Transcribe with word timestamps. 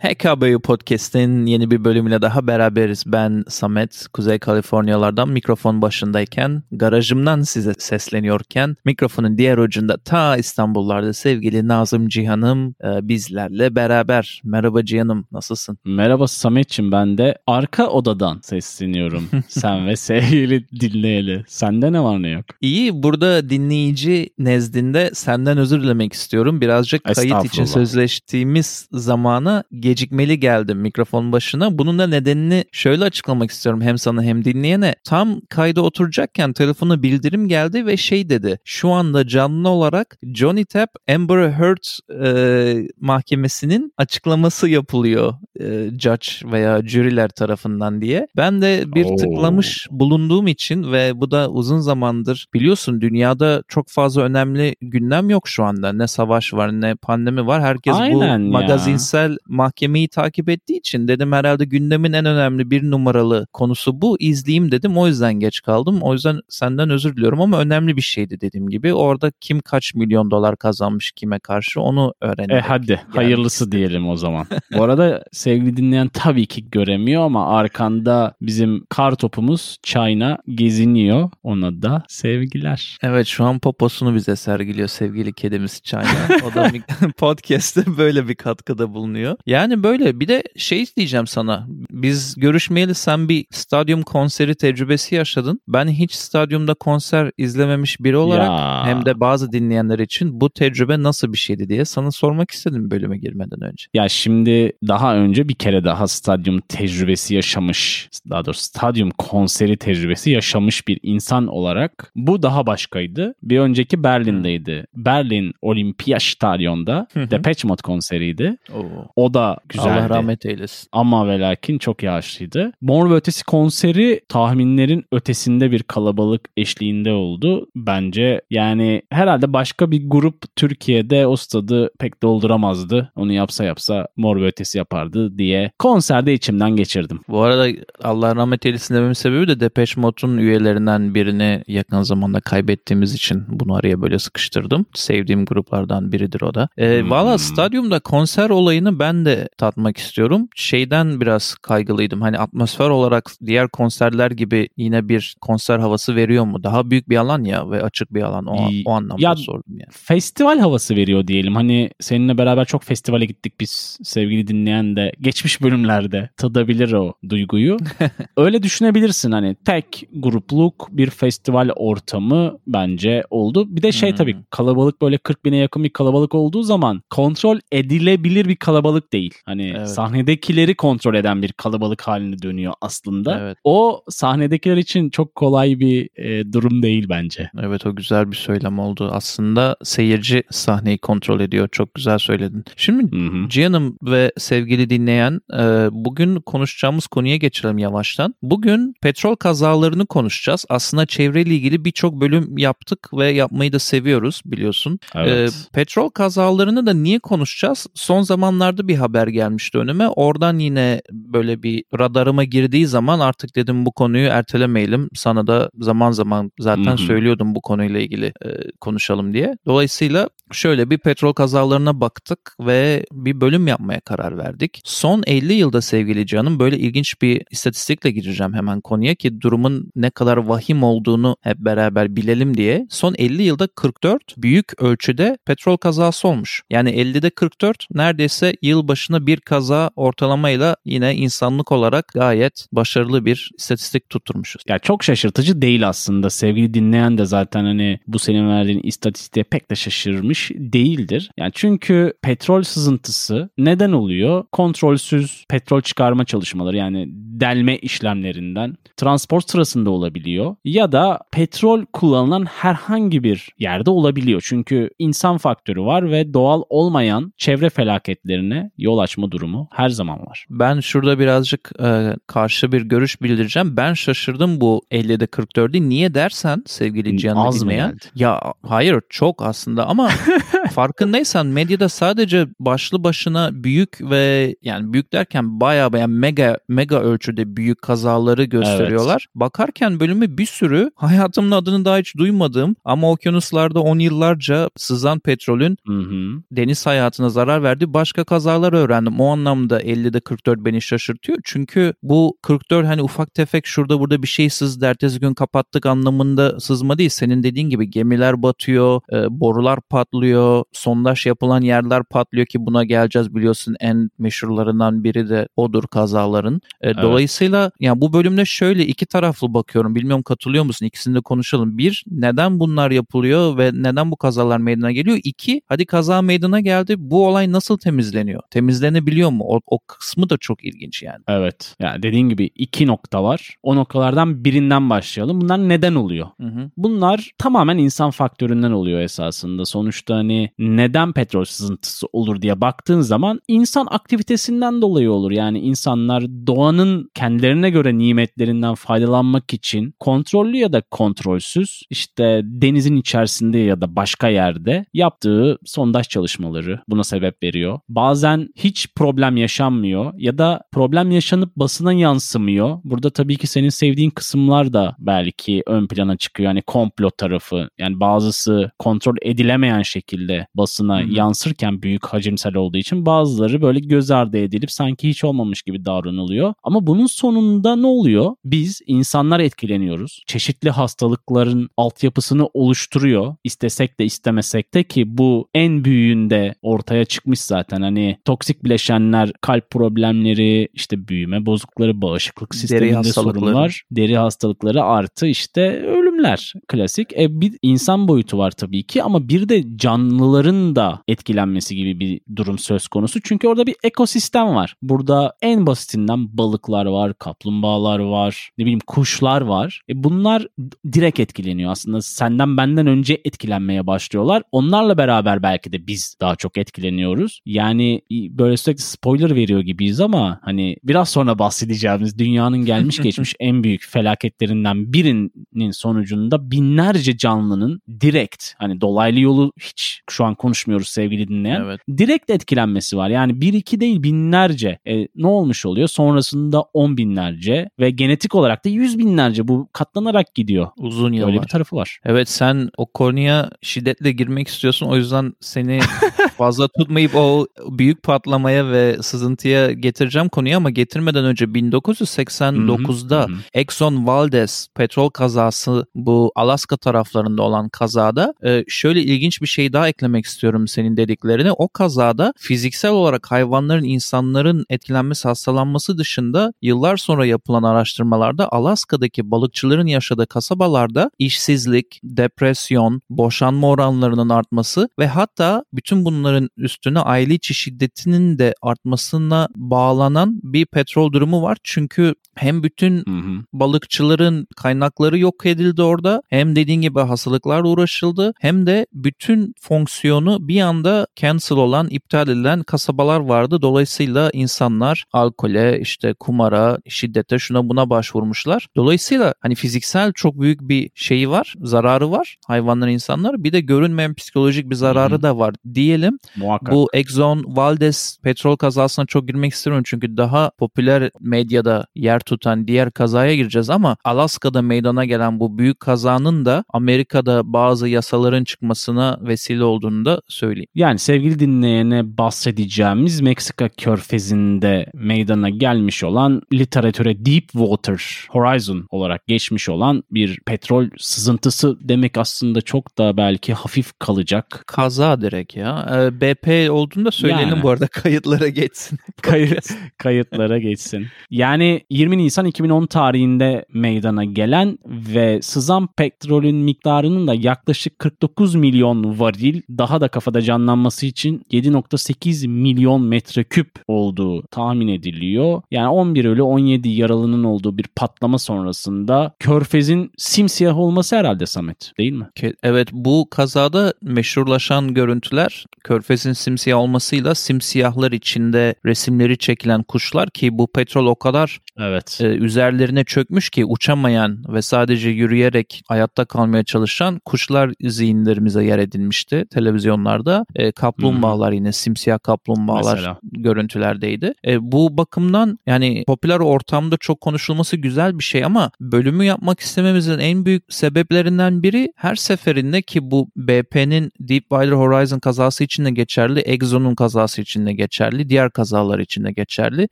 HKBU 0.00 0.60
Podcast'in 0.60 1.46
yeni 1.46 1.70
bir 1.70 1.84
bölümüyle 1.84 2.22
daha 2.22 2.46
beraberiz. 2.46 3.04
Ben 3.06 3.44
Samet, 3.48 4.06
Kuzey 4.12 4.38
Kaliforniyalardan 4.38 5.28
mikrofon 5.28 5.82
başındayken, 5.82 6.62
garajımdan 6.72 7.42
size 7.42 7.74
sesleniyorken, 7.78 8.76
mikrofonun 8.84 9.38
diğer 9.38 9.58
ucunda 9.58 9.96
ta 9.96 10.36
İstanbullarda 10.36 11.12
sevgili 11.12 11.68
Nazım 11.68 12.08
Cihan'ım 12.08 12.74
e, 12.84 13.08
bizlerle 13.08 13.74
beraber. 13.76 14.40
Merhaba 14.44 14.84
Cihan'ım, 14.84 15.26
nasılsın? 15.32 15.78
Merhaba 15.84 16.26
Samet'ciğim 16.26 16.92
ben 16.92 17.18
de 17.18 17.38
arka 17.46 17.86
odadan 17.86 18.40
sesleniyorum. 18.42 19.28
Sen 19.48 19.86
ve 19.86 19.96
sevgili 19.96 20.68
dinleyeli. 20.80 21.44
Sende 21.48 21.92
ne 21.92 22.02
var 22.02 22.22
ne 22.22 22.28
yok? 22.28 22.44
İyi, 22.60 23.02
burada 23.02 23.50
dinleyici 23.50 24.30
nezdinde 24.38 25.10
senden 25.14 25.58
özür 25.58 25.82
dilemek 25.82 26.12
istiyorum. 26.12 26.60
Birazcık 26.60 27.04
kayıt 27.04 27.44
için 27.44 27.64
sözleştiğimiz 27.64 28.88
zamana 28.92 29.64
gecikmeli 29.90 30.40
geldim 30.40 30.78
mikrofon 30.78 31.32
başına. 31.32 31.78
Bunun 31.78 31.98
da 31.98 32.06
nedenini 32.06 32.64
şöyle 32.72 33.04
açıklamak 33.04 33.50
istiyorum 33.50 33.80
hem 33.80 33.98
sana 33.98 34.22
hem 34.22 34.44
dinleyene. 34.44 34.94
Tam 35.04 35.40
kayda 35.40 35.82
oturacakken 35.82 36.52
telefona 36.52 37.02
bildirim 37.02 37.48
geldi 37.48 37.86
ve 37.86 37.96
şey 37.96 38.28
dedi. 38.28 38.58
Şu 38.64 38.90
anda 38.90 39.26
canlı 39.26 39.68
olarak 39.68 40.18
Johnny 40.34 40.64
Depp 40.74 40.90
Amber 41.08 41.50
Heard 41.50 41.84
e, 42.24 42.88
mahkemesinin 43.00 43.92
açıklaması 43.96 44.68
yapılıyor 44.68 45.34
e, 45.60 45.90
judge 45.98 46.52
veya 46.52 46.82
jüriler 46.82 47.28
tarafından 47.28 48.00
diye. 48.00 48.26
Ben 48.36 48.62
de 48.62 48.84
bir 48.86 49.04
Oo. 49.04 49.16
tıklamış 49.16 49.88
bulunduğum 49.90 50.46
için 50.46 50.92
ve 50.92 51.20
bu 51.20 51.30
da 51.30 51.50
uzun 51.50 51.78
zamandır 51.78 52.46
biliyorsun 52.54 53.00
dünyada 53.00 53.62
çok 53.68 53.88
fazla 53.88 54.22
önemli 54.22 54.76
gündem 54.80 55.30
yok 55.30 55.48
şu 55.48 55.64
anda. 55.64 55.92
Ne 55.92 56.06
savaş 56.06 56.54
var 56.54 56.80
ne 56.80 56.94
pandemi 56.94 57.46
var. 57.46 57.62
Herkes 57.62 57.96
Aynen 57.96 58.14
bu 58.14 58.24
ya. 58.24 58.38
magazinsel 58.38 59.36
mahkeme 59.48 59.79
mahkemeyi 59.80 60.08
takip 60.08 60.48
ettiği 60.48 60.78
için 60.78 61.08
dedim 61.08 61.32
herhalde 61.32 61.64
gündemin 61.64 62.12
en 62.12 62.24
önemli 62.24 62.70
bir 62.70 62.90
numaralı 62.90 63.46
konusu 63.52 64.02
bu. 64.02 64.16
İzleyeyim 64.20 64.72
dedim 64.72 64.98
o 64.98 65.06
yüzden 65.06 65.34
geç 65.34 65.60
kaldım. 65.62 66.02
O 66.02 66.12
yüzden 66.12 66.40
senden 66.48 66.90
özür 66.90 67.16
diliyorum 67.16 67.40
ama 67.40 67.60
önemli 67.60 67.96
bir 67.96 68.02
şeydi 68.02 68.40
dediğim 68.40 68.68
gibi. 68.68 68.94
Orada 68.94 69.32
kim 69.40 69.60
kaç 69.60 69.94
milyon 69.94 70.30
dolar 70.30 70.56
kazanmış 70.56 71.12
kime 71.12 71.38
karşı 71.38 71.80
onu 71.80 72.14
öğrendik. 72.20 72.52
E 72.52 72.60
hadi 72.60 73.00
hayırlısı 73.08 73.64
istedim. 73.64 73.78
diyelim 73.78 74.08
o 74.08 74.16
zaman. 74.16 74.46
Bu 74.76 74.82
arada 74.82 75.24
sevgili 75.32 75.76
dinleyen 75.76 76.08
tabii 76.08 76.46
ki 76.46 76.70
göremiyor 76.70 77.22
ama 77.22 77.56
arkanda 77.56 78.34
bizim 78.40 78.84
kar 78.88 79.14
topumuz 79.14 79.78
China 79.82 80.38
geziniyor. 80.48 81.30
Ona 81.42 81.82
da 81.82 82.02
sevgiler. 82.08 82.98
Evet 83.02 83.26
şu 83.26 83.44
an 83.44 83.58
poposunu 83.58 84.14
bize 84.14 84.36
sergiliyor 84.36 84.88
sevgili 84.88 85.32
kedimiz 85.32 85.80
China. 85.82 86.28
O 86.50 86.54
da 86.54 86.70
podcast'te 87.16 87.96
böyle 87.98 88.28
bir 88.28 88.34
katkıda 88.34 88.94
bulunuyor. 88.94 89.36
Yani 89.46 89.69
yani 89.70 89.82
böyle 89.82 90.20
bir 90.20 90.28
de 90.28 90.42
şey 90.56 90.84
diyeceğim 90.96 91.26
sana. 91.26 91.66
Biz 91.90 92.34
görüşmeyeli 92.36 92.94
sen 92.94 93.28
bir 93.28 93.46
stadyum 93.50 94.02
konseri 94.02 94.54
tecrübesi 94.54 95.14
yaşadın. 95.14 95.60
Ben 95.68 95.88
hiç 95.88 96.12
stadyumda 96.12 96.74
konser 96.74 97.30
izlememiş 97.38 98.00
biri 98.00 98.16
olarak 98.16 98.48
ya. 98.48 98.86
hem 98.86 99.04
de 99.04 99.20
bazı 99.20 99.52
dinleyenler 99.52 99.98
için 99.98 100.40
bu 100.40 100.50
tecrübe 100.50 101.02
nasıl 101.02 101.32
bir 101.32 101.38
şeydi 101.38 101.68
diye 101.68 101.84
sana 101.84 102.10
sormak 102.10 102.50
istedim 102.50 102.90
bölüme 102.90 103.18
girmeden 103.18 103.60
önce. 103.60 103.86
Ya 103.94 104.08
şimdi 104.08 104.72
daha 104.88 105.16
önce 105.16 105.48
bir 105.48 105.54
kere 105.54 105.84
daha 105.84 106.08
stadyum 106.08 106.60
tecrübesi 106.60 107.34
yaşamış, 107.34 108.08
daha 108.30 108.44
doğrusu 108.44 108.62
stadyum 108.62 109.10
konseri 109.10 109.76
tecrübesi 109.76 110.30
yaşamış 110.30 110.88
bir 110.88 111.00
insan 111.02 111.46
olarak 111.46 112.12
bu 112.16 112.42
daha 112.42 112.66
başkaydı. 112.66 113.34
Bir 113.42 113.58
önceki 113.58 114.02
Berlin'deydi. 114.02 114.86
Berlin 114.94 115.52
Olimpiya 115.62 116.20
Stadyon'da 116.20 117.06
Depeche 117.16 117.68
Mode 117.68 117.82
konseriydi. 117.82 118.56
Oo. 118.74 119.08
O 119.16 119.34
da 119.34 119.59
güzeldi. 119.68 119.90
Allah 119.90 120.08
rahmet 120.08 120.46
eylesin. 120.46 120.88
Ama 120.92 121.28
ve 121.28 121.40
lakin 121.40 121.78
çok 121.78 122.02
yağışlıydı. 122.02 122.72
Mor 122.80 123.10
ve 123.10 123.14
Ötesi 123.14 123.44
konseri 123.44 124.20
tahminlerin 124.28 125.04
ötesinde 125.12 125.70
bir 125.70 125.82
kalabalık 125.82 126.48
eşliğinde 126.56 127.12
oldu. 127.12 127.66
Bence 127.76 128.40
yani 128.50 129.02
herhalde 129.10 129.52
başka 129.52 129.90
bir 129.90 130.02
grup 130.08 130.56
Türkiye'de 130.56 131.26
o 131.26 131.36
stadı 131.36 131.90
pek 131.98 132.22
dolduramazdı. 132.22 133.12
Onu 133.16 133.32
yapsa 133.32 133.64
yapsa 133.64 134.06
Mor 134.16 134.36
ve 134.40 134.46
Ötesi 134.46 134.78
yapardı 134.78 135.38
diye 135.38 135.70
konserde 135.78 136.34
içimden 136.34 136.76
geçirdim. 136.76 137.20
Bu 137.28 137.42
arada 137.42 137.68
Allah 138.02 138.36
rahmet 138.36 138.66
eylesin 138.66 138.94
dememin 138.94 139.12
sebebi 139.12 139.48
de 139.48 139.60
Depeche 139.60 140.00
Mode'un 140.00 140.36
üyelerinden 140.36 141.14
birini 141.14 141.64
yakın 141.66 142.02
zamanda 142.02 142.40
kaybettiğimiz 142.40 143.14
için 143.14 143.44
bunu 143.48 143.74
araya 143.74 144.02
böyle 144.02 144.18
sıkıştırdım. 144.18 144.86
Sevdiğim 144.94 145.44
gruplardan 145.44 146.12
biridir 146.12 146.40
o 146.40 146.54
da. 146.54 146.68
E, 146.78 147.00
hmm. 147.00 147.10
Valla 147.10 147.38
stadyumda 147.38 148.00
konser 148.00 148.50
olayını 148.50 148.98
ben 148.98 149.24
de 149.24 149.48
tatmak 149.58 149.96
istiyorum. 149.96 150.48
Şeyden 150.54 151.20
biraz 151.20 151.54
kaygılıydım. 151.54 152.20
Hani 152.20 152.38
atmosfer 152.38 152.88
olarak 152.88 153.30
diğer 153.46 153.68
konserler 153.68 154.30
gibi 154.30 154.68
yine 154.76 155.08
bir 155.08 155.36
konser 155.40 155.78
havası 155.78 156.16
veriyor 156.16 156.44
mu? 156.44 156.62
Daha 156.62 156.90
büyük 156.90 157.08
bir 157.08 157.16
alan 157.16 157.44
ya 157.44 157.70
ve 157.70 157.82
açık 157.82 158.14
bir 158.14 158.22
alan. 158.22 158.46
O, 158.46 158.68
o 158.84 158.92
anlamda 158.92 159.22
ya, 159.22 159.36
sordum 159.36 159.78
yani. 159.78 159.90
Festival 159.90 160.58
havası 160.58 160.96
veriyor 160.96 161.26
diyelim. 161.26 161.54
Hani 161.54 161.90
seninle 162.00 162.38
beraber 162.38 162.64
çok 162.64 162.84
festivale 162.84 163.24
gittik 163.24 163.60
biz 163.60 163.98
sevgili 164.02 164.46
dinleyen 164.46 164.96
de 164.96 165.12
geçmiş 165.20 165.62
bölümlerde 165.62 166.30
tadabilir 166.36 166.92
o 166.92 167.14
duyguyu. 167.28 167.76
Öyle 168.36 168.62
düşünebilirsin 168.62 169.32
hani 169.32 169.56
tek 169.64 170.08
grupluk 170.12 170.88
bir 170.90 171.10
festival 171.10 171.70
ortamı 171.76 172.58
bence 172.66 173.24
oldu. 173.30 173.76
Bir 173.76 173.82
de 173.82 173.92
şey 173.92 174.10
hmm. 174.10 174.16
tabii 174.16 174.36
kalabalık 174.50 175.02
böyle 175.02 175.18
40 175.18 175.44
bine 175.44 175.56
yakın 175.56 175.84
bir 175.84 175.90
kalabalık 175.90 176.34
olduğu 176.34 176.62
zaman 176.62 177.02
kontrol 177.10 177.58
edilebilir 177.72 178.48
bir 178.48 178.56
kalabalık 178.56 179.12
değil. 179.12 179.34
Hani 179.44 179.74
evet. 179.76 179.88
sahnedekileri 179.88 180.74
kontrol 180.74 181.14
eden 181.14 181.42
bir 181.42 181.52
kalabalık 181.52 182.02
haline 182.02 182.42
dönüyor 182.42 182.72
aslında. 182.80 183.40
Evet. 183.40 183.58
O 183.64 184.02
sahnedekiler 184.08 184.76
için 184.76 185.10
çok 185.10 185.34
kolay 185.34 185.80
bir 185.80 186.08
e, 186.16 186.52
durum 186.52 186.82
değil 186.82 187.06
bence. 187.08 187.50
Evet 187.62 187.86
o 187.86 187.96
güzel 187.96 188.30
bir 188.30 188.36
söylem 188.36 188.78
oldu. 188.78 189.10
Aslında 189.12 189.76
seyirci 189.82 190.42
sahneyi 190.50 190.98
kontrol 190.98 191.40
ediyor. 191.40 191.68
Çok 191.72 191.94
güzel 191.94 192.18
söyledin. 192.18 192.64
Şimdi 192.76 193.10
Cihan'ım 193.48 193.96
ve 194.02 194.32
sevgili 194.38 194.90
dinleyen 194.90 195.40
e, 195.52 195.88
bugün 195.92 196.40
konuşacağımız 196.40 197.06
konuya 197.06 197.36
geçelim 197.36 197.78
yavaştan. 197.78 198.34
Bugün 198.42 198.94
petrol 199.02 199.36
kazalarını 199.36 200.06
konuşacağız. 200.06 200.64
Aslında 200.68 201.06
çevreyle 201.06 201.54
ilgili 201.54 201.84
birçok 201.84 202.20
bölüm 202.20 202.58
yaptık 202.58 203.08
ve 203.12 203.30
yapmayı 203.30 203.72
da 203.72 203.78
seviyoruz 203.78 204.42
biliyorsun. 204.44 204.98
Evet. 205.14 205.50
E, 205.50 205.72
petrol 205.74 206.10
kazalarını 206.10 206.86
da 206.86 206.94
niye 206.94 207.18
konuşacağız? 207.18 207.86
Son 207.94 208.22
zamanlarda 208.22 208.88
bir 208.88 208.96
haber 208.96 209.29
gelmişti 209.30 209.78
önüme. 209.78 210.08
Oradan 210.08 210.58
yine 210.58 211.02
böyle 211.12 211.62
bir 211.62 211.84
radarıma 211.98 212.44
girdiği 212.44 212.86
zaman 212.86 213.20
artık 213.20 213.56
dedim 213.56 213.86
bu 213.86 213.92
konuyu 213.92 214.26
ertelemeyelim. 214.26 215.08
Sana 215.14 215.46
da 215.46 215.70
zaman 215.78 216.10
zaman 216.10 216.52
zaten 216.60 216.84
Hı-hı. 216.84 216.98
söylüyordum 216.98 217.54
bu 217.54 217.60
konuyla 217.60 218.00
ilgili 218.00 218.26
e, 218.26 218.48
konuşalım 218.80 219.32
diye. 219.32 219.56
Dolayısıyla 219.66 220.28
şöyle 220.52 220.90
bir 220.90 220.98
petrol 220.98 221.32
kazalarına 221.32 222.00
baktık 222.00 222.56
ve 222.60 223.04
bir 223.12 223.40
bölüm 223.40 223.66
yapmaya 223.66 224.00
karar 224.00 224.38
verdik. 224.38 224.80
Son 224.84 225.22
50 225.26 225.52
yılda 225.52 225.80
sevgili 225.80 226.26
canım 226.26 226.58
böyle 226.58 226.78
ilginç 226.78 227.22
bir 227.22 227.42
istatistikle 227.50 228.10
gireceğim 228.10 228.54
hemen 228.54 228.80
konuya 228.80 229.14
ki 229.14 229.40
durumun 229.40 229.90
ne 229.96 230.10
kadar 230.10 230.36
vahim 230.36 230.82
olduğunu 230.82 231.36
hep 231.40 231.58
beraber 231.58 232.16
bilelim 232.16 232.56
diye. 232.56 232.86
Son 232.90 233.14
50 233.18 233.42
yılda 233.42 233.66
44 233.66 234.22
büyük 234.36 234.82
ölçüde 234.82 235.38
petrol 235.46 235.76
kazası 235.76 236.28
olmuş. 236.28 236.62
Yani 236.70 236.90
50'de 236.90 237.30
44 237.30 237.86
neredeyse 237.90 238.56
yıl 238.62 238.88
başına 239.10 239.26
bir 239.26 239.40
kaza 239.40 239.90
ortalamayla 239.96 240.76
yine 240.84 241.14
insanlık 241.14 241.72
olarak 241.72 242.08
gayet 242.08 242.66
başarılı 242.72 243.24
bir 243.24 243.50
istatistik 243.58 244.10
tutturmuşuz. 244.10 244.62
Ya 244.68 244.78
çok 244.78 245.04
şaşırtıcı 245.04 245.62
değil 245.62 245.88
aslında. 245.88 246.30
Sevgili 246.30 246.74
dinleyen 246.74 247.18
de 247.18 247.24
zaten 247.24 247.64
hani 247.64 247.98
bu 248.06 248.18
senin 248.18 248.48
verdiğin 248.48 248.80
istatistiğe 248.82 249.44
pek 249.44 249.70
de 249.70 249.74
şaşırmış 249.74 250.50
değildir. 250.54 251.30
Yani 251.38 251.50
çünkü 251.54 252.12
petrol 252.22 252.62
sızıntısı 252.62 253.50
neden 253.58 253.92
oluyor? 253.92 254.44
Kontrolsüz 254.52 255.44
petrol 255.48 255.80
çıkarma 255.80 256.24
çalışmaları 256.24 256.76
yani 256.76 257.06
delme 257.40 257.78
işlemlerinden 257.78 258.76
transport 258.96 259.50
sırasında 259.50 259.90
olabiliyor 259.90 260.56
ya 260.64 260.92
da 260.92 261.18
petrol 261.32 261.84
kullanılan 261.92 262.44
herhangi 262.44 263.22
bir 263.22 263.48
yerde 263.58 263.90
olabiliyor. 263.90 264.42
Çünkü 264.44 264.90
insan 264.98 265.38
faktörü 265.38 265.80
var 265.80 266.10
ve 266.10 266.34
doğal 266.34 266.62
olmayan 266.68 267.32
çevre 267.36 267.70
felaketlerine 267.70 268.70
yol 268.78 268.99
açma 269.00 269.30
durumu 269.30 269.68
her 269.72 269.88
zaman 269.88 270.26
var. 270.26 270.46
Ben 270.50 270.80
şurada 270.80 271.18
birazcık 271.18 271.72
e, 271.82 272.16
karşı 272.26 272.72
bir 272.72 272.82
görüş 272.82 273.22
bildireceğim. 273.22 273.76
Ben 273.76 273.94
şaşırdım 273.94 274.60
bu 274.60 274.82
50'de 274.90 275.24
44'ü. 275.24 275.88
Niye 275.88 276.14
dersen 276.14 276.62
sevgili 276.66 277.18
Cihan'ı 277.18 277.46
Az 277.46 277.64
dinleyen. 277.64 277.98
Ya 278.14 278.40
hayır 278.62 279.00
çok 279.08 279.42
aslında 279.42 279.86
ama 279.86 280.10
farkındaysan 280.72 281.46
medyada 281.46 281.88
sadece 281.88 282.46
başlı 282.60 283.04
başına 283.04 283.50
büyük 283.52 283.98
ve 284.00 284.56
yani 284.62 284.92
büyük 284.92 285.12
derken 285.12 285.60
baya 285.60 285.92
baya 285.92 286.06
mega 286.06 286.58
mega 286.68 287.00
ölçüde 287.00 287.56
büyük 287.56 287.82
kazaları 287.82 288.44
gösteriyorlar. 288.44 289.26
Evet. 289.26 289.34
Bakarken 289.34 290.00
bölümü 290.00 290.38
bir 290.38 290.46
sürü 290.46 290.90
hayatımın 290.94 291.50
adını 291.50 291.84
daha 291.84 291.98
hiç 291.98 292.16
duymadığım 292.16 292.76
ama 292.84 293.10
okyanuslarda 293.10 293.80
10 293.80 293.98
yıllarca 293.98 294.70
sızan 294.76 295.18
petrolün 295.18 295.76
hı 295.86 295.92
hı. 295.92 296.42
deniz 296.52 296.86
hayatına 296.86 297.28
zarar 297.28 297.62
verdiği 297.62 297.94
başka 297.94 298.24
kazalar 298.24 298.72
öğrendim. 298.72 298.89
O 299.18 299.26
anlamda 299.26 299.82
50'de 299.82 300.20
44 300.20 300.58
beni 300.64 300.82
şaşırtıyor. 300.82 301.38
Çünkü 301.44 301.94
bu 302.02 302.38
44 302.42 302.86
hani 302.86 303.02
ufak 303.02 303.34
tefek 303.34 303.66
şurada 303.66 304.00
burada 304.00 304.22
bir 304.22 304.28
şey 304.28 304.50
sızdı 304.50 304.86
ertesi 304.86 305.20
gün 305.20 305.34
kapattık 305.34 305.86
anlamında 305.86 306.60
sızma 306.60 306.98
değil. 306.98 307.10
Senin 307.10 307.42
dediğin 307.42 307.70
gibi 307.70 307.90
gemiler 307.90 308.42
batıyor, 308.42 309.00
e, 309.12 309.40
borular 309.40 309.80
patlıyor, 309.80 310.64
sondaj 310.72 311.26
yapılan 311.26 311.60
yerler 311.60 312.02
patlıyor 312.04 312.46
ki 312.46 312.66
buna 312.66 312.84
geleceğiz 312.84 313.34
biliyorsun 313.34 313.76
en 313.80 314.10
meşhurlarından 314.18 315.04
biri 315.04 315.28
de 315.28 315.48
odur 315.56 315.84
kazaların. 315.86 316.54
E, 316.54 316.60
evet. 316.80 316.96
Dolayısıyla 317.02 317.70
yani 317.80 318.00
bu 318.00 318.12
bölümde 318.12 318.44
şöyle 318.44 318.86
iki 318.86 319.06
taraflı 319.06 319.54
bakıyorum. 319.54 319.94
Bilmiyorum 319.94 320.22
katılıyor 320.22 320.64
musun? 320.64 320.86
İkisini 320.86 321.14
de 321.14 321.20
konuşalım. 321.20 321.78
Bir, 321.78 322.04
neden 322.10 322.60
bunlar 322.60 322.90
yapılıyor 322.90 323.58
ve 323.58 323.70
neden 323.74 324.10
bu 324.10 324.16
kazalar 324.16 324.58
meydana 324.58 324.92
geliyor? 324.92 325.18
İki, 325.24 325.62
hadi 325.66 325.86
kaza 325.86 326.22
meydana 326.22 326.60
geldi. 326.60 326.94
Bu 326.98 327.26
olay 327.26 327.52
nasıl 327.52 327.78
temizleniyor? 327.78 328.42
Temizlenebiliyor 328.80 329.30
mu? 329.30 329.44
O, 329.48 329.60
o 329.66 329.78
kısmı 329.86 330.30
da 330.30 330.36
çok 330.36 330.64
ilginç 330.64 331.02
yani. 331.02 331.18
Evet. 331.28 331.76
Yani 331.80 332.02
dediğin 332.02 332.28
gibi 332.28 332.50
iki 332.54 332.86
nokta 332.86 333.24
var. 333.24 333.56
O 333.62 333.76
noktalardan 333.76 334.44
birinden 334.44 334.90
başlayalım. 334.90 335.40
Bunlar 335.40 335.68
neden 335.68 335.94
oluyor? 335.94 336.26
Hı 336.40 336.46
hı. 336.46 336.70
Bunlar 336.76 337.30
tamamen 337.38 337.78
insan 337.78 338.10
faktöründen 338.10 338.70
oluyor 338.70 339.00
esasında. 339.00 339.64
Sonuçta 339.64 340.16
hani 340.16 340.50
neden 340.58 341.12
petrol 341.12 341.44
sızıntısı 341.44 342.06
olur 342.12 342.42
diye 342.42 342.60
baktığın 342.60 343.00
zaman 343.00 343.40
insan 343.48 343.86
aktivitesinden 343.90 344.82
dolayı 344.82 345.12
olur. 345.12 345.30
Yani 345.30 345.58
insanlar 345.58 346.22
doğanın 346.46 347.10
kendilerine 347.14 347.70
göre 347.70 347.98
nimetlerinden 347.98 348.74
faydalanmak 348.74 349.54
için 349.54 349.94
kontrollü 349.98 350.56
ya 350.56 350.72
da 350.72 350.82
kontrolsüz 350.90 351.82
işte 351.90 352.40
denizin 352.44 352.96
içerisinde 352.96 353.58
ya 353.58 353.80
da 353.80 353.96
başka 353.96 354.28
yerde 354.28 354.86
yaptığı 354.94 355.58
sondaj 355.64 356.08
çalışmaları 356.08 356.80
buna 356.88 357.04
sebep 357.04 357.42
veriyor. 357.42 357.80
Bazen 357.88 358.48
hiç 358.56 358.69
problem 358.96 359.36
yaşanmıyor 359.36 360.12
ya 360.16 360.38
da 360.38 360.60
problem 360.72 361.10
yaşanıp 361.10 361.56
basına 361.56 361.92
yansımıyor. 361.92 362.78
Burada 362.84 363.10
tabii 363.10 363.36
ki 363.36 363.46
senin 363.46 363.68
sevdiğin 363.68 364.10
kısımlar 364.10 364.72
da 364.72 364.96
belki 364.98 365.62
ön 365.66 365.86
plana 365.86 366.16
çıkıyor. 366.16 366.48
Yani 366.48 366.62
komplo 366.62 367.10
tarafı 367.10 367.68
yani 367.78 368.00
bazısı 368.00 368.70
kontrol 368.78 369.16
edilemeyen 369.22 369.82
şekilde 369.82 370.46
basına 370.54 371.02
hmm. 371.02 371.10
yansırken 371.10 371.82
büyük 371.82 372.06
hacimsel 372.06 372.54
olduğu 372.54 372.78
için 372.78 373.06
bazıları 373.06 373.62
böyle 373.62 373.80
göz 373.80 374.10
ardı 374.10 374.38
edilip 374.38 374.70
sanki 374.70 375.08
hiç 375.08 375.24
olmamış 375.24 375.62
gibi 375.62 375.84
davranılıyor. 375.84 376.54
Ama 376.62 376.86
bunun 376.86 377.06
sonunda 377.06 377.76
ne 377.76 377.86
oluyor? 377.86 378.34
Biz 378.44 378.80
insanlar 378.86 379.40
etkileniyoruz. 379.40 380.22
Çeşitli 380.26 380.70
hastalıkların 380.70 381.68
altyapısını 381.76 382.48
oluşturuyor. 382.54 383.36
İstesek 383.44 384.00
de 384.00 384.04
istemesek 384.04 384.74
de 384.74 384.84
ki 384.84 385.18
bu 385.18 385.48
en 385.54 385.84
büyüğünde 385.84 386.54
ortaya 386.62 387.04
çıkmış 387.04 387.40
zaten. 387.40 387.82
Hani 387.82 388.18
toksik 388.24 388.59
bileşenler, 388.64 389.32
kalp 389.40 389.70
problemleri, 389.70 390.68
işte 390.74 391.08
büyüme 391.08 391.46
bozuklukları, 391.46 392.02
bağışıklık 392.02 392.54
sisteminde 392.54 393.02
sorunlar, 393.02 393.82
deri 393.90 394.16
hastalıkları 394.16 394.82
artı 394.82 395.26
işte 395.26 395.82
ölümler 396.20 396.52
klasik. 396.68 397.12
E 397.18 397.40
bir 397.40 397.52
insan 397.62 398.08
boyutu 398.08 398.38
var 398.38 398.50
tabii 398.50 398.82
ki 398.82 399.02
ama 399.02 399.28
bir 399.28 399.48
de 399.48 399.64
canlıların 399.76 400.76
da 400.76 401.02
etkilenmesi 401.08 401.76
gibi 401.76 402.00
bir 402.00 402.20
durum 402.36 402.58
söz 402.58 402.88
konusu. 402.88 403.20
Çünkü 403.20 403.48
orada 403.48 403.66
bir 403.66 403.76
ekosistem 403.82 404.54
var. 404.54 404.74
Burada 404.82 405.34
en 405.42 405.66
basitinden 405.66 406.38
balıklar 406.38 406.86
var, 406.86 407.14
kaplumbağalar 407.18 407.98
var, 407.98 408.50
ne 408.58 408.64
bileyim 408.64 408.80
kuşlar 408.86 409.40
var. 409.40 409.80
E 409.88 410.04
bunlar 410.04 410.46
direkt 410.92 411.20
etkileniyor 411.20 411.70
aslında. 411.70 412.02
Senden 412.02 412.56
benden 412.56 412.86
önce 412.86 413.20
etkilenmeye 413.24 413.86
başlıyorlar. 413.86 414.42
Onlarla 414.52 414.98
beraber 414.98 415.42
belki 415.42 415.72
de 415.72 415.86
biz 415.86 416.16
daha 416.20 416.36
çok 416.36 416.58
etkileniyoruz. 416.58 417.40
Yani 417.46 418.02
böyle 418.10 418.56
sürekli 418.56 418.82
spoiler 418.82 419.34
veriyor 419.34 419.60
gibiyiz 419.60 420.00
ama 420.00 420.40
hani 420.42 420.76
biraz 420.84 421.08
sonra 421.08 421.38
bahsedeceğimiz 421.38 422.18
dünyanın 422.18 422.64
gelmiş 422.64 422.98
geçmiş 423.02 423.34
en 423.40 423.64
büyük 423.64 423.86
felaketlerinden 423.88 424.92
birinin 424.92 425.70
sonucunda 426.10 426.50
binlerce 426.50 427.16
canlının 427.16 427.80
direkt 428.00 428.52
hani 428.58 428.80
dolaylı 428.80 429.20
yolu 429.20 429.52
hiç 429.60 430.00
şu 430.10 430.24
an 430.24 430.34
konuşmuyoruz 430.34 430.88
sevgili 430.88 431.28
dinleyen. 431.28 431.60
Evet. 431.60 431.80
Direkt 431.98 432.30
etkilenmesi 432.30 432.96
var. 432.96 433.08
Yani 433.08 433.40
bir 433.40 433.52
iki 433.52 433.80
değil 433.80 434.02
binlerce. 434.02 434.78
E, 434.86 435.08
ne 435.16 435.26
olmuş 435.26 435.66
oluyor? 435.66 435.88
Sonrasında 435.88 436.60
on 436.60 436.96
binlerce 436.96 437.70
ve 437.78 437.90
genetik 437.90 438.34
olarak 438.34 438.64
da 438.64 438.68
yüz 438.68 438.98
binlerce 438.98 439.48
bu 439.48 439.68
katlanarak 439.72 440.34
gidiyor. 440.34 440.68
Uzun 440.76 441.12
yıllar. 441.12 441.28
Öyle 441.28 441.42
bir 441.42 441.48
tarafı 441.48 441.76
var. 441.76 441.98
Evet 442.04 442.28
sen 442.28 442.70
o 442.76 442.86
konuya 442.86 443.50
şiddetle 443.62 444.12
girmek 444.12 444.48
istiyorsun. 444.48 444.86
O 444.86 444.96
yüzden 444.96 445.32
seni 445.40 445.80
fazla 446.38 446.68
tutmayıp 446.68 447.14
o 447.14 447.46
büyük 447.68 448.02
patlamaya 448.02 448.70
ve 448.70 448.96
sızıntıya 449.02 449.72
getireceğim 449.72 450.28
konuyu 450.28 450.56
ama 450.56 450.70
getirmeden 450.70 451.24
önce 451.24 451.44
1989'da 451.44 453.26
Exxon 453.54 454.06
Valdez 454.06 454.68
petrol 454.74 455.10
kazası 455.10 455.86
bu 456.06 456.32
Alaska 456.34 456.76
taraflarında 456.76 457.42
olan 457.42 457.68
kazada 457.68 458.34
e, 458.44 458.64
şöyle 458.68 459.02
ilginç 459.02 459.42
bir 459.42 459.46
şey 459.46 459.72
daha 459.72 459.88
eklemek 459.88 460.24
istiyorum 460.24 460.68
senin 460.68 460.96
dediklerine. 460.96 461.52
O 461.52 461.68
kazada 461.68 462.32
fiziksel 462.36 462.90
olarak 462.90 463.30
hayvanların 463.30 463.84
insanların 463.84 464.64
etkilenmesi 464.70 465.28
hastalanması 465.28 465.98
dışında 465.98 466.52
yıllar 466.62 466.96
sonra 466.96 467.26
yapılan 467.26 467.62
araştırmalarda 467.62 468.52
Alaska'daki 468.52 469.30
balıkçıların 469.30 469.86
yaşadığı 469.86 470.26
kasabalarda 470.26 471.10
işsizlik, 471.18 472.00
depresyon, 472.04 473.02
boşanma 473.10 473.68
oranlarının 473.68 474.28
artması 474.28 474.88
ve 474.98 475.06
hatta 475.06 475.64
bütün 475.72 476.04
bunların 476.04 476.48
üstüne 476.56 477.00
aile 477.00 477.34
içi 477.34 477.54
şiddetinin 477.54 478.38
de 478.38 478.54
artmasına 478.62 479.48
bağlanan 479.56 480.40
bir 480.42 480.66
petrol 480.66 481.12
durumu 481.12 481.42
var. 481.42 481.58
Çünkü 481.64 482.14
hem 482.34 482.62
bütün 482.62 482.96
hı 482.96 483.10
hı. 483.10 483.44
balıkçıların 483.52 484.46
kaynakları 484.56 485.18
yok 485.18 485.46
edildi 485.46 485.82
orada 485.90 486.22
hem 486.28 486.56
dediğin 486.56 486.80
gibi 486.80 487.00
hastalıklarla 487.00 487.68
uğraşıldı 487.68 488.32
hem 488.40 488.66
de 488.66 488.86
bütün 488.92 489.54
fonksiyonu 489.60 490.48
bir 490.48 490.60
anda 490.60 491.06
cancel 491.16 491.58
olan, 491.58 491.88
iptal 491.90 492.28
edilen 492.28 492.62
kasabalar 492.62 493.20
vardı. 493.20 493.62
Dolayısıyla 493.62 494.30
insanlar 494.32 495.04
alkole, 495.12 495.80
işte 495.80 496.14
kumara, 496.14 496.78
şiddete 496.88 497.38
şuna 497.38 497.68
buna 497.68 497.90
başvurmuşlar. 497.90 498.66
Dolayısıyla 498.76 499.34
hani 499.40 499.54
fiziksel 499.54 500.12
çok 500.12 500.40
büyük 500.40 500.60
bir 500.60 500.90
şeyi 500.94 501.30
var, 501.30 501.54
zararı 501.60 502.10
var 502.10 502.36
hayvanların 502.46 502.90
insanlar. 502.90 503.44
Bir 503.44 503.52
de 503.52 503.60
görünmeyen 503.60 504.14
psikolojik 504.14 504.70
bir 504.70 504.74
zararı 504.74 505.14
Hı-hı. 505.14 505.22
da 505.22 505.38
var 505.38 505.54
diyelim. 505.74 506.18
Muhakkak. 506.36 506.74
Bu 506.74 506.88
Exxon 506.92 507.44
Valdez 507.46 508.18
petrol 508.22 508.56
kazasına 508.56 509.06
çok 509.06 509.26
girmek 509.26 509.52
istemiyorum 509.52 509.84
çünkü 509.86 510.16
daha 510.16 510.50
popüler 510.58 511.10
medyada 511.20 511.86
yer 511.94 512.20
tutan 512.20 512.68
diğer 512.68 512.90
kazaya 512.90 513.34
gireceğiz 513.34 513.70
ama 513.70 513.96
Alaska'da 514.04 514.62
meydana 514.62 515.04
gelen 515.04 515.40
bu 515.40 515.58
büyük 515.58 515.79
kazanın 515.80 516.44
da 516.44 516.64
Amerika'da 516.68 517.52
bazı 517.52 517.88
yasaların 517.88 518.44
çıkmasına 518.44 519.18
vesile 519.22 519.64
olduğunu 519.64 520.04
da 520.04 520.22
söyleyeyim. 520.28 520.68
Yani 520.74 520.98
sevgili 520.98 521.38
dinleyene 521.38 522.18
bahsedeceğimiz 522.18 523.20
Meksika 523.20 523.68
körfezinde 523.68 524.86
meydana 524.94 525.50
gelmiş 525.50 526.04
olan 526.04 526.42
literatüre 526.52 527.26
Deep 527.26 527.48
Water 527.52 528.26
Horizon 528.30 528.86
olarak 528.90 529.26
geçmiş 529.26 529.68
olan 529.68 530.02
bir 530.10 530.40
petrol 530.46 530.86
sızıntısı 530.98 531.76
demek 531.80 532.18
aslında 532.18 532.60
çok 532.60 532.98
da 532.98 533.16
belki 533.16 533.54
hafif 533.54 533.98
kalacak. 533.98 534.64
Kaza 534.66 535.20
direkt 535.20 535.56
ya. 535.56 535.86
Ee, 535.92 536.20
BP 536.20 536.70
olduğunu 536.70 537.04
da 537.04 537.10
söyleyelim 537.10 537.48
yani. 537.48 537.62
bu 537.62 537.70
arada 537.70 537.86
kayıtlara 537.90 538.48
geçsin. 538.48 538.98
Kayıt, 539.22 539.70
kayıtlara 539.98 540.58
geçsin. 540.58 541.06
Yani 541.30 541.80
20 541.90 542.18
Nisan 542.18 542.46
2010 542.46 542.86
tarihinde 542.86 543.64
meydana 543.72 544.24
gelen 544.24 544.78
ve 544.86 545.42
sızan 545.60 545.86
petrolün 545.86 546.56
miktarının 546.56 547.26
da 547.26 547.34
yaklaşık 547.34 547.98
49 547.98 548.54
milyon 548.54 549.20
varil 549.20 549.62
daha 549.70 550.00
da 550.00 550.08
kafada 550.08 550.42
canlanması 550.42 551.06
için 551.06 551.42
7.8 551.52 552.48
milyon 552.48 553.02
metreküp 553.02 553.70
olduğu 553.88 554.42
tahmin 554.42 554.88
ediliyor. 554.88 555.62
Yani 555.70 555.88
11 555.88 556.24
ölü 556.24 556.42
17 556.42 556.88
yaralının 556.88 557.44
olduğu 557.44 557.78
bir 557.78 557.86
patlama 557.96 558.38
sonrasında 558.38 559.34
Körfez'in 559.38 560.12
simsiyah 560.16 560.78
olması 560.78 561.16
herhalde 561.16 561.46
Samet 561.46 561.92
değil 561.98 562.12
mi? 562.12 562.26
Evet 562.62 562.88
bu 562.92 563.26
kazada 563.30 563.94
meşhurlaşan 564.02 564.94
görüntüler 564.94 565.66
Körfez'in 565.84 566.32
simsiyah 566.32 566.78
olmasıyla 566.78 567.34
simsiyahlar 567.34 568.12
içinde 568.12 568.74
resimleri 568.86 569.38
çekilen 569.38 569.82
kuşlar 569.82 570.30
ki 570.30 570.58
bu 570.58 570.66
petrol 570.66 571.06
o 571.06 571.14
kadar 571.14 571.58
evet. 571.78 572.18
e, 572.20 572.24
üzerlerine 572.24 573.04
çökmüş 573.04 573.50
ki 573.50 573.64
uçamayan 573.64 574.44
ve 574.48 574.62
sadece 574.62 575.08
yürüyerek 575.08 575.49
yüzerek 575.50 575.82
hayatta 575.88 576.24
kalmaya 576.24 576.64
çalışan 576.64 577.20
kuşlar 577.24 577.72
zihinlerimize 577.80 578.64
yer 578.64 578.78
edinmişti 578.78 579.46
televizyonlarda. 579.50 580.46
E, 580.54 580.72
kaplumbağalar 580.72 581.50
hmm. 581.50 581.56
yine 581.56 581.72
simsiyah 581.72 582.18
kaplumbağalar 582.22 582.94
Mesela. 582.94 583.18
görüntülerdeydi. 583.22 584.34
E, 584.46 584.72
bu 584.72 584.96
bakımdan 584.96 585.58
yani 585.66 586.04
popüler 586.06 586.40
ortamda 586.40 586.96
çok 586.96 587.20
konuşulması 587.20 587.76
güzel 587.76 588.18
bir 588.18 588.24
şey 588.24 588.44
ama 588.44 588.70
bölümü 588.80 589.24
yapmak 589.24 589.60
istememizin 589.60 590.18
en 590.18 590.44
büyük 590.44 590.62
sebeplerinden 590.68 591.62
biri 591.62 591.92
her 591.96 592.14
seferinde 592.14 592.82
ki 592.82 593.10
bu 593.10 593.28
BP'nin 593.36 594.10
Deepwater 594.20 594.72
Horizon 594.72 595.18
kazası 595.18 595.64
için 595.64 595.84
de 595.84 595.90
geçerli, 595.90 596.40
Exxon'un 596.40 596.94
kazası 596.94 597.42
için 597.42 597.66
de 597.66 597.72
geçerli, 597.72 598.28
diğer 598.28 598.50
kazalar 598.50 598.98
için 598.98 599.24
de 599.24 599.32
geçerli. 599.32 599.88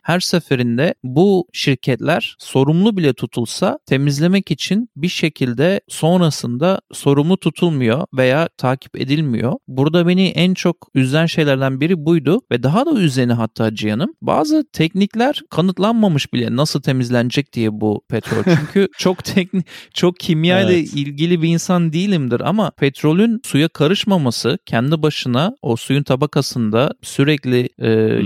Her 0.03 0.21
seferinde 0.21 0.95
bu 1.05 1.47
şirketler 1.53 2.37
sorumlu 2.39 2.97
bile 2.97 3.13
tutulsa 3.13 3.79
temizlemek 3.87 4.51
için 4.51 4.89
bir 4.97 5.09
şekilde 5.09 5.48
sonrasında 5.89 6.81
sorumlu 6.93 7.37
tutulmuyor 7.37 8.05
veya 8.15 8.49
takip 8.57 9.01
edilmiyor. 9.01 9.53
Burada 9.69 10.09
beni 10.09 10.29
en 10.29 10.55
çok 10.55 10.89
üzen 10.95 11.27
şeylerden 11.27 11.81
biri 11.81 12.05
buydu 12.05 12.41
ve 12.53 12.63
daha 12.63 12.87
da 12.87 12.93
üzeni 12.93 13.33
hatta 13.33 13.75
Cihan'ım. 13.75 14.15
Bazı 14.23 14.65
teknikler 14.73 15.41
kanıtlanmamış 15.51 16.33
bile 16.33 16.57
nasıl 16.57 16.81
temizlenecek 16.83 17.53
diye 17.53 17.81
bu 17.81 18.03
petrol. 18.09 18.43
Çünkü 18.59 18.89
çok 18.99 19.25
teknik, 19.25 19.67
çok 19.95 20.21
kimya 20.21 20.61
ile 20.61 20.75
evet. 20.75 20.95
ilgili 20.95 21.43
bir 21.43 21.49
insan 21.49 21.93
değilimdir 21.93 22.41
ama 22.41 22.71
petrolün 22.71 23.41
suya 23.45 23.69
karışmaması 23.69 24.59
kendi 24.67 25.03
başına 25.03 25.57
o 25.63 25.77
suyun 25.77 26.03
tabakasında 26.03 26.95
sürekli 27.03 27.69
e, 27.79 28.21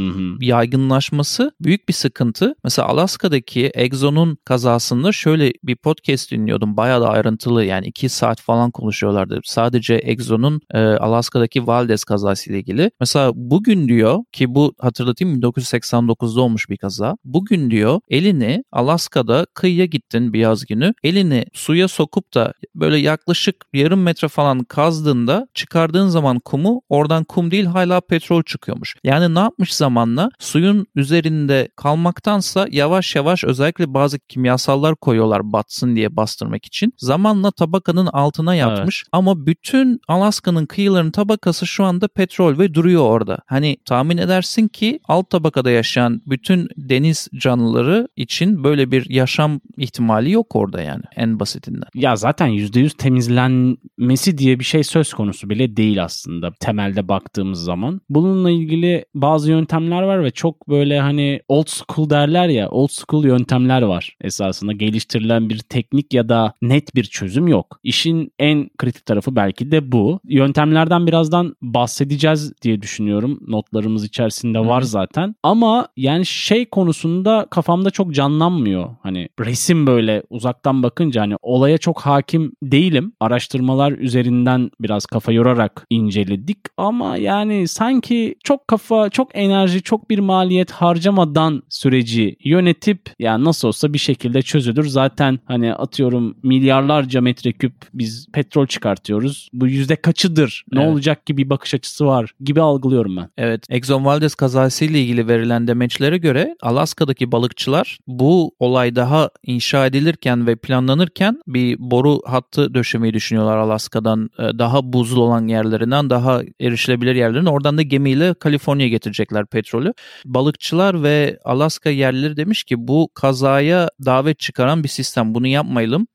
yaygınlaşması 0.47 1.53
büyük 1.61 1.89
bir 1.89 1.95
sıkıntı. 1.95 2.55
Mesela 2.65 2.89
Alaska'daki 2.89 3.67
Exxon'un 3.67 4.39
kazasında 4.45 5.13
şöyle 5.13 5.53
bir 5.65 5.77
podcast 5.77 6.31
dinliyordum. 6.31 6.77
Bayağı 6.77 7.01
da 7.01 7.11
ayrıntılı 7.13 7.65
yani 7.65 7.87
iki 7.87 8.09
saat 8.09 8.41
falan 8.41 8.71
konuşuyorlardı. 8.71 9.41
Sadece 9.45 9.95
Exxon'un 9.95 10.61
e, 10.75 10.79
Alaska'daki 10.79 11.67
Valdez 11.67 12.05
kazası 12.05 12.51
ile 12.51 12.59
ilgili. 12.59 12.91
Mesela 13.01 13.33
bugün 13.35 13.89
diyor 13.89 14.19
ki 14.33 14.55
bu 14.55 14.75
hatırlatayım 14.79 15.41
1989'da 15.41 16.41
olmuş 16.41 16.71
bir 16.71 16.77
kaza. 16.77 17.17
Bugün 17.25 17.71
diyor 17.71 18.01
elini 18.11 18.65
Alaska'da 18.73 19.47
kıyıya 19.55 19.85
gittin 19.85 20.33
bir 20.33 20.39
yaz 20.39 20.67
günü. 20.67 20.95
Elini 21.03 21.45
suya 21.53 21.89
sokup 21.89 22.35
da 22.35 22.53
böyle 22.75 22.99
yaklaşık 22.99 23.57
yarım 23.73 24.03
metre 24.03 24.29
falan 24.29 24.65
kazdığında 24.65 25.47
çıkardığın 25.55 26.09
zaman 26.09 26.41
kumu 26.41 26.83
oradan 26.89 27.25
kum 27.25 27.51
değil 27.51 27.65
hala 27.65 28.01
petrol 28.01 28.43
çıkıyormuş. 28.43 28.97
Yani 29.05 29.35
ne 29.35 29.39
yapmış 29.39 29.75
zamanla 29.75 30.31
suyun 30.39 30.87
üzerinde 30.95 31.69
kalmaktansa 31.77 32.67
yavaş 32.71 33.17
yavaş 33.17 33.45
özellikle 33.45 33.95
bazı 33.95 34.19
kimyasallar 34.19 34.97
koyuyorlar 34.97 35.53
batsın 35.53 35.97
diye 35.97 36.17
bastırmak 36.17 36.67
için. 36.67 36.93
Zamanla 37.03 37.51
tabakanın 37.51 38.07
altına 38.07 38.55
yatmış 38.55 39.03
evet. 39.05 39.09
ama 39.13 39.47
bütün 39.47 40.01
Alaska'nın 40.09 40.67
kıyılarının 40.67 41.11
tabakası 41.11 41.67
şu 41.67 41.85
anda 41.85 42.09
petrol 42.09 42.59
ve 42.59 42.75
duruyor 42.75 43.03
orada. 43.03 43.39
Hani 43.47 43.77
tahmin 43.85 44.17
edersin 44.19 44.69
ki 44.69 45.01
alt 45.09 45.31
tabakada 45.31 45.71
yaşayan 45.71 46.23
bütün 46.27 46.69
deniz 46.77 47.29
canlıları 47.35 48.09
için 48.17 48.65
böyle 48.65 48.91
bir 48.91 49.11
yaşam 49.11 49.61
ihtimali 49.77 50.31
yok 50.31 50.57
orada 50.57 50.83
yani 50.83 51.03
en 51.17 51.41
basitinden. 51.41 51.89
Ya 51.95 52.17
zaten 52.17 52.49
%100 52.49 52.97
temizlenmesi 52.97 54.39
diye 54.39 54.59
bir 54.59 54.65
şey 54.65 54.85
söz 54.85 55.13
konusu 55.13 55.51
bile 55.51 55.77
değil 55.77 56.05
aslında 56.05 56.53
temelde 56.61 57.09
baktığımız 57.09 57.65
zaman. 57.65 58.01
Bununla 58.09 58.51
ilgili 58.51 59.05
bazı 59.15 59.51
yöntemler 59.51 60.03
var 60.03 60.25
ve 60.25 60.31
çok 60.31 60.69
böyle 60.69 61.01
hani 61.01 61.41
old 61.49 61.69
school 61.69 62.11
derler 62.11 62.49
ya 62.49 62.71
old 62.71 62.91
school 62.91 63.25
yöntemler 63.25 63.83
var 63.83 64.17
esasında 64.21 64.73
geliştirilen 64.73 65.49
bir 65.49 65.59
teknik 65.59 66.15
ya 66.15 66.29
da 66.29 66.55
net 66.63 66.92
bir 66.95 67.05
çözüm 67.05 67.49
yok. 67.49 67.79
İşin 67.83 68.33
en 68.39 68.71
kritik 68.79 69.07
tarafı 69.07 69.37
belki 69.37 69.71
de 69.71 69.93
bu. 69.93 70.21
Yöntemlerden 70.25 71.07
birazdan 71.07 71.57
bahsedeceğiz 71.63 72.53
diye 72.63 72.83
düşünüyorum. 72.83 73.41
Notlarımız 73.49 74.05
içerisinde 74.05 74.59
var 74.59 74.83
zaten. 74.83 75.35
Ama 75.43 75.89
yani 75.97 76.27
şey 76.27 76.67
konusunda 76.67 77.47
kafamda 77.51 77.91
çok 77.91 78.15
canlanmıyor. 78.15 78.91
Hani 79.03 79.29
resim 79.41 79.87
böyle 79.87 80.23
uzaktan 80.31 80.83
bakınca 80.83 81.21
hani 81.23 81.37
olaya 81.43 81.79
çok 81.79 82.01
hakim 82.01 82.53
değilim. 82.63 83.13
Araştırmalar 83.21 83.93
üzerinden 83.93 84.71
biraz 84.81 85.07
kafa 85.07 85.33
yorarak 85.33 85.87
inceledik 85.91 86.59
ama 86.77 87.17
yani 87.17 87.69
sanki 87.69 88.35
çok 88.45 88.69
kafa, 88.69 89.11
çok 89.11 89.31
enerji, 89.35 89.83
çok 89.83 90.11
bir 90.11 90.19
maliyet 90.19 90.71
harcamadan 90.71 91.63
süreci 91.69 92.37
yönetip 92.45 93.01
ya 93.19 93.45
nasıl 93.45 93.69
olsa 93.69 93.93
bir 93.93 93.99
şekilde 93.99 94.43
çözülür. 94.43 94.87
Zaten 94.87 95.39
hani 95.45 95.75
atıyorum 95.75 96.37
milyarlarca 96.83 97.21
metreküp 97.21 97.73
biz 97.95 98.27
petrol 98.33 98.67
çıkartıyoruz. 98.67 99.49
Bu 99.53 99.67
yüzde 99.67 99.97
kaçıdır? 99.97 100.65
Ne 100.73 100.81
evet. 100.83 100.93
olacak 100.93 101.27
ki 101.27 101.37
bir 101.37 101.51
bakış 101.51 101.75
açısı 101.75 102.07
var 102.07 102.35
gibi 102.41 102.61
algılıyorum 102.61 103.17
ben. 103.17 103.29
Evet. 103.39 103.67
Exxon 103.71 104.05
Valdez 104.05 104.35
kazasıyla 104.35 104.99
ilgili 104.99 105.29
verilen 105.29 105.67
demeçlere 105.67 106.19
göre 106.19 106.57
Alaska'daki 106.63 107.33
balıkçılar 107.33 107.99
bu 108.07 108.55
olay 108.59 108.97
daha 108.97 109.31
inşa 109.47 109.87
edilirken 109.87 110.47
ve 110.47 110.57
planlanırken 110.57 111.41
bir 111.47 111.77
boru 111.79 112.21
hattı 112.27 112.75
döşemeyi 112.75 113.15
düşünüyorlar 113.15 113.57
Alaska'dan 113.57 114.31
e, 114.39 114.43
daha 114.59 114.93
buzlu 114.93 115.23
olan 115.23 115.49
yerlerinden 115.49 116.11
daha 116.11 116.43
erişilebilir 116.61 117.15
yerlerin 117.15 117.47
oradan 117.47 117.79
da 117.79 117.83
gemiyle 117.83 118.35
Kaliforniya 118.35 118.89
getirecekler 118.89 119.47
petrolü. 119.47 119.93
Balıkçılar 120.25 121.03
ve 121.03 121.39
Alaska 121.45 121.91
yerlileri 121.91 122.37
demiş 122.37 122.65
ki 122.65 122.89
bu 122.89 123.09
kazaya 123.15 123.91
davet 124.05 124.39
çıkaran 124.39 124.85
bir 124.85 124.89
sistem 124.89 125.35
bunu 125.35 125.47
yapmayalım. 125.47 126.07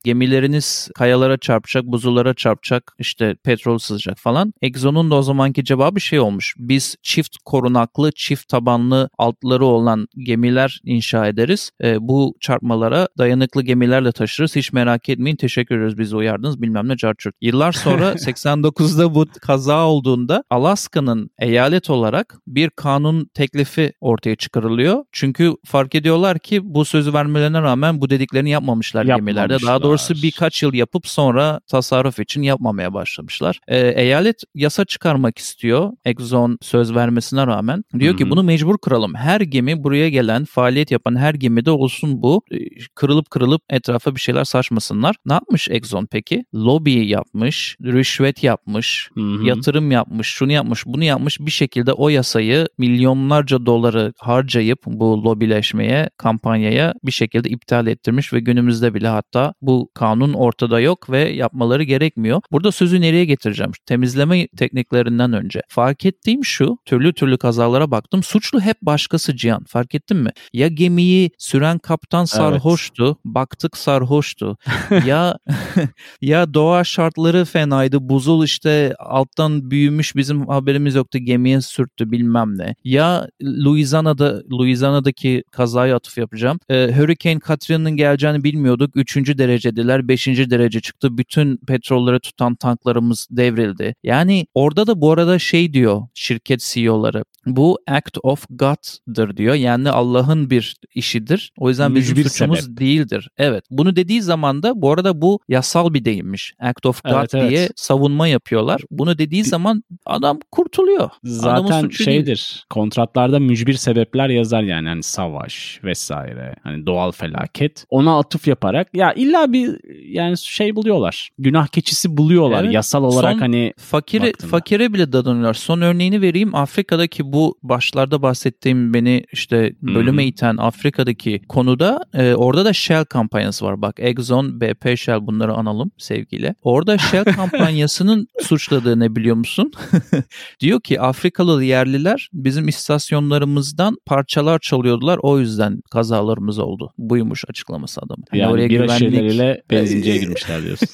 Gemileriniz 0.58 0.90
kayalara 0.96 1.38
çarpacak, 1.38 1.86
buzullara 1.86 2.34
çarpacak, 2.34 2.94
işte 3.00 3.36
petrol 3.44 3.78
sızacak 3.78 4.18
falan. 4.18 4.54
Exxon'un 4.62 5.12
da 5.12 5.16
o 5.16 5.22
zamanki 5.22 5.64
cevabı 5.64 6.02
şey 6.02 6.20
olmuş. 6.20 6.56
Biz 6.58 6.96
çift 7.04 7.38
korunaklı, 7.46 8.12
çift 8.16 8.48
tabanlı 8.48 9.10
altları 9.18 9.66
olan 9.66 10.08
gemiler 10.18 10.82
inşa 10.84 11.28
ederiz. 11.28 11.72
E, 11.84 11.98
bu 12.00 12.34
çarpmalara 12.40 13.08
dayanıklı 13.18 13.64
gemilerle 13.64 14.12
taşırız. 14.12 14.56
Hiç 14.56 14.74
merak 14.74 15.10
etmeyin. 15.10 15.36
Teşekkür 15.36 15.78
ederiz 15.80 15.98
bizi 15.98 16.16
uyardınız 16.16 16.62
bilmem 16.62 16.88
ne 16.88 16.98
carçurt. 16.98 17.36
Yıllar 17.42 17.72
sonra 17.72 18.12
89'da 18.14 19.16
bu 19.16 19.26
kaza 19.42 19.86
olduğunda 19.86 20.44
Alaska'nın 20.50 21.30
eyalet 21.40 21.90
olarak 21.90 22.40
bir 22.48 22.70
kanun 22.70 23.30
teklifi 23.34 23.94
ortaya 24.02 24.36
çıkarılıyor. 24.36 25.04
Çünkü 25.12 25.54
fark 25.66 25.96
ediyorlar 25.96 26.40
ki 26.40 26.60
bu 26.64 26.86
sözü 26.86 27.14
vermelerine 27.14 27.62
rağmen 27.62 28.02
bu 28.02 28.10
dediklerini 28.10 28.50
yapmamışlar, 28.50 29.06
yapmamışlar. 29.06 29.46
gemilerde. 29.46 29.66
Daha 29.66 29.82
doğrusu 29.82 30.14
birkaç 30.38 30.64
yıl 30.64 30.74
yapıp 30.74 31.08
sonra 31.08 31.60
tasarruf 31.68 32.20
için 32.20 32.42
yapmamaya 32.42 32.94
başlamışlar. 32.94 33.60
Ee, 33.68 33.88
eyalet 33.88 34.44
yasa 34.56 34.86
çıkarmak 34.86 35.38
istiyor 35.38 35.92
Exxon 36.06 36.58
söz 36.62 36.96
vermesine 36.96 37.48
rağmen. 37.48 37.84
Diyor 38.00 38.14
Hı-hı. 38.14 38.18
ki 38.18 38.30
bunu 38.30 38.44
mecbur 38.44 38.78
kıralım. 38.78 39.16
Her 39.16 39.42
gemi 39.42 39.84
buraya 39.84 40.10
gelen 40.10 40.46
faaliyet 40.46 40.92
yapan 40.92 41.16
her 41.16 41.34
gemide 41.34 41.72
olsun 41.72 42.22
bu. 42.22 42.42
Ee, 42.52 42.58
kırılıp 42.96 43.30
kırılıp 43.30 43.62
etrafa 43.70 44.16
bir 44.16 44.20
şeyler 44.20 44.44
saçmasınlar. 44.44 45.16
Ne 45.26 45.34
yapmış 45.34 45.70
Exxon 45.70 46.08
peki? 46.12 46.46
Lobi 46.56 47.08
yapmış, 47.08 47.78
rüşvet 47.84 48.44
yapmış, 48.44 49.10
Hı-hı. 49.14 49.46
yatırım 49.46 49.92
yapmış, 49.92 50.28
şunu 50.28 50.52
yapmış, 50.52 50.86
bunu 50.86 51.04
yapmış. 51.04 51.40
Bir 51.40 51.52
şekilde 51.52 51.94
o 51.94 52.10
yasayı 52.10 52.68
milyonlarca 52.78 53.66
doları 53.66 54.14
harcayıp 54.20 54.80
bu 54.86 55.24
lobileşmeye, 55.24 56.10
kampanyaya 56.18 56.94
bir 57.04 57.12
şekilde 57.12 57.50
iptal 57.50 57.88
ettirmiş 57.88 58.34
ve 58.34 58.40
günümüzde 58.40 58.94
bile 58.94 59.08
hatta 59.08 59.54
bu 59.62 59.90
kanun 59.94 60.27
ortada 60.34 60.80
yok 60.80 61.10
ve 61.10 61.20
yapmaları 61.20 61.84
gerekmiyor. 61.84 62.42
Burada 62.52 62.72
sözü 62.72 63.02
nereye 63.02 63.26
getireceğim? 63.26 63.72
Temizleme 63.86 64.48
tekniklerinden 64.48 65.34
önce. 65.34 65.62
Fark 65.70 66.06
ettiğim 66.06 66.46
şu, 66.46 66.78
türlü 66.86 67.14
türlü 67.14 67.38
kazalara 67.38 67.92
baktım. 67.92 68.24
Suçlu 68.24 68.62
hep 68.62 68.82
başkası 68.82 69.36
Cihan. 69.36 69.64
Fark 69.64 69.96
ettin 69.96 70.18
mi? 70.18 70.30
Ya 70.54 70.68
gemiyi 70.68 71.32
süren 71.38 71.78
kaptan 71.78 72.26
sarhoştu, 72.26 73.06
evet. 73.06 73.18
baktık 73.26 73.78
sarhoştu. 73.78 74.58
ya 75.06 75.38
ya 76.22 76.54
doğa 76.54 76.84
şartları 76.84 77.46
fenaydı. 77.46 78.10
Buzul 78.10 78.44
işte 78.44 78.96
alttan 79.00 79.72
büyümüş 79.72 80.16
bizim 80.16 80.48
haberimiz 80.48 80.96
yoktu. 80.96 81.18
Gemiye 81.18 81.62
sürttü 81.62 82.12
bilmem 82.12 82.58
ne. 82.58 82.76
Ya 82.84 83.28
Louisiana'da 83.44 84.44
Louisiana'daki 84.52 85.44
kazayı 85.52 85.96
atıf 85.96 86.18
yapacağım. 86.18 86.60
Ee, 86.70 86.92
Hurricane 86.98 87.40
Katrina'nın 87.40 87.92
geleceğini 87.92 88.44
bilmiyorduk. 88.44 88.92
Üçüncü 88.96 89.38
derecediler. 89.38 90.08
Beşinci 90.18 90.50
derece 90.50 90.80
çıktı. 90.80 91.18
Bütün 91.18 91.58
petrolleri 91.58 92.20
tutan 92.20 92.56
tanklarımız 92.56 93.28
devrildi. 93.32 93.96
Yani 94.04 94.48
orada 94.54 94.88
da 94.88 95.02
bu 95.02 95.12
arada 95.12 95.40
şey 95.40 95.74
diyor 95.74 96.02
şirket 96.14 96.60
CEO'ları. 96.60 97.24
Bu 97.56 97.80
act 97.88 98.18
of 98.24 98.46
God'dır 98.50 99.38
diyor. 99.38 99.56
Yani 99.56 99.90
Allah'ın 99.90 100.50
bir 100.50 100.76
işidir. 100.96 101.52
O 101.58 101.70
yüzden 101.70 101.96
bizim 101.96 102.18
Mücbir 102.18 102.30
suçumuz 102.30 102.60
sebep. 102.60 102.80
değildir. 102.80 103.30
Evet. 103.38 103.64
Bunu 103.72 103.96
dediği 103.96 104.22
zaman 104.22 104.64
da 104.64 104.82
bu 104.82 104.92
arada 104.92 105.22
bu 105.22 105.40
yasal 105.48 105.94
bir 105.94 106.06
deyimmiş. 106.06 106.54
Act 106.60 106.86
of 106.86 107.04
God 107.04 107.12
evet, 107.14 107.36
evet. 107.36 107.50
diye 107.50 107.70
savunma 107.76 108.28
yapıyorlar. 108.28 108.82
Bunu 108.92 109.18
dediği 109.18 109.44
zaman 109.44 109.84
adam 110.06 110.40
kurtuluyor. 110.52 111.10
Zaten 111.24 111.90
şeydir. 111.90 112.26
Değil. 112.26 112.66
Kontratlarda 112.70 113.40
mücbir 113.40 113.74
sebepler 113.74 114.30
yazar 114.30 114.62
yani 114.62 114.88
hani 114.88 115.04
savaş 115.04 115.80
vesaire. 115.84 116.56
Hani 116.64 116.86
doğal 116.86 117.12
felaket. 117.12 117.86
Ona 117.90 118.20
atıf 118.20 118.48
yaparak 118.48 118.88
ya 118.94 119.14
illa 119.14 119.54
bir 119.54 119.80
yani 120.14 120.38
şey 120.38 120.76
buluyorlar. 120.76 121.30
Günah 121.40 121.68
keçisi 121.68 122.18
buluyorlar 122.18 122.64
evet. 122.64 122.74
yasal 122.74 123.04
olarak 123.04 123.34
Son 123.34 123.40
hani 123.40 123.74
fakire 123.78 124.28
baktığında. 124.28 124.52
fakire 124.52 124.94
bile 124.94 125.12
dadanıyorlar. 125.14 125.54
Son 125.54 125.82
örneğini 125.82 126.22
vereyim. 126.22 126.56
Afrika'daki 126.56 127.34
bu 127.34 127.37
başlarda 127.64 128.22
bahsettiğim 128.22 128.94
beni 128.94 129.24
işte 129.32 129.74
bölüme 129.82 130.24
hmm. 130.24 130.30
iten 130.30 130.58
Afrika'daki 130.58 131.42
konuda 131.50 132.06
e, 132.14 132.34
orada 132.34 132.66
da 132.66 132.74
Shell 132.74 133.06
kampanyası 133.06 133.66
var. 133.66 133.82
Bak 133.82 133.96
Exxon, 134.00 134.62
BP, 134.62 134.98
Shell 134.98 135.28
bunları 135.28 135.54
analım 135.54 135.92
sevgiyle. 135.98 136.56
Orada 136.62 136.98
Shell 136.98 137.24
kampanyasının 137.36 138.28
suçladığı 138.42 139.00
ne 139.00 139.16
biliyor 139.16 139.36
musun? 139.36 139.72
Diyor 140.60 140.82
ki 140.82 141.02
Afrikalı 141.02 141.64
yerliler 141.64 142.30
bizim 142.34 142.68
istasyonlarımızdan 142.68 143.98
parçalar 144.06 144.60
çalıyordular. 144.60 145.20
O 145.22 145.40
yüzden 145.40 145.82
kazalarımız 145.92 146.60
oldu. 146.60 146.94
Buymuş 146.98 147.44
açıklaması 147.50 148.02
adamın. 148.02 148.26
Yani, 148.34 148.42
yani 148.42 148.52
oraya 148.54 148.68
güvenlik... 148.68 148.98
şeyleriyle 148.98 149.64
benzinciye 149.72 150.18
girmişler 150.18 150.64
diyorsun. 150.64 150.90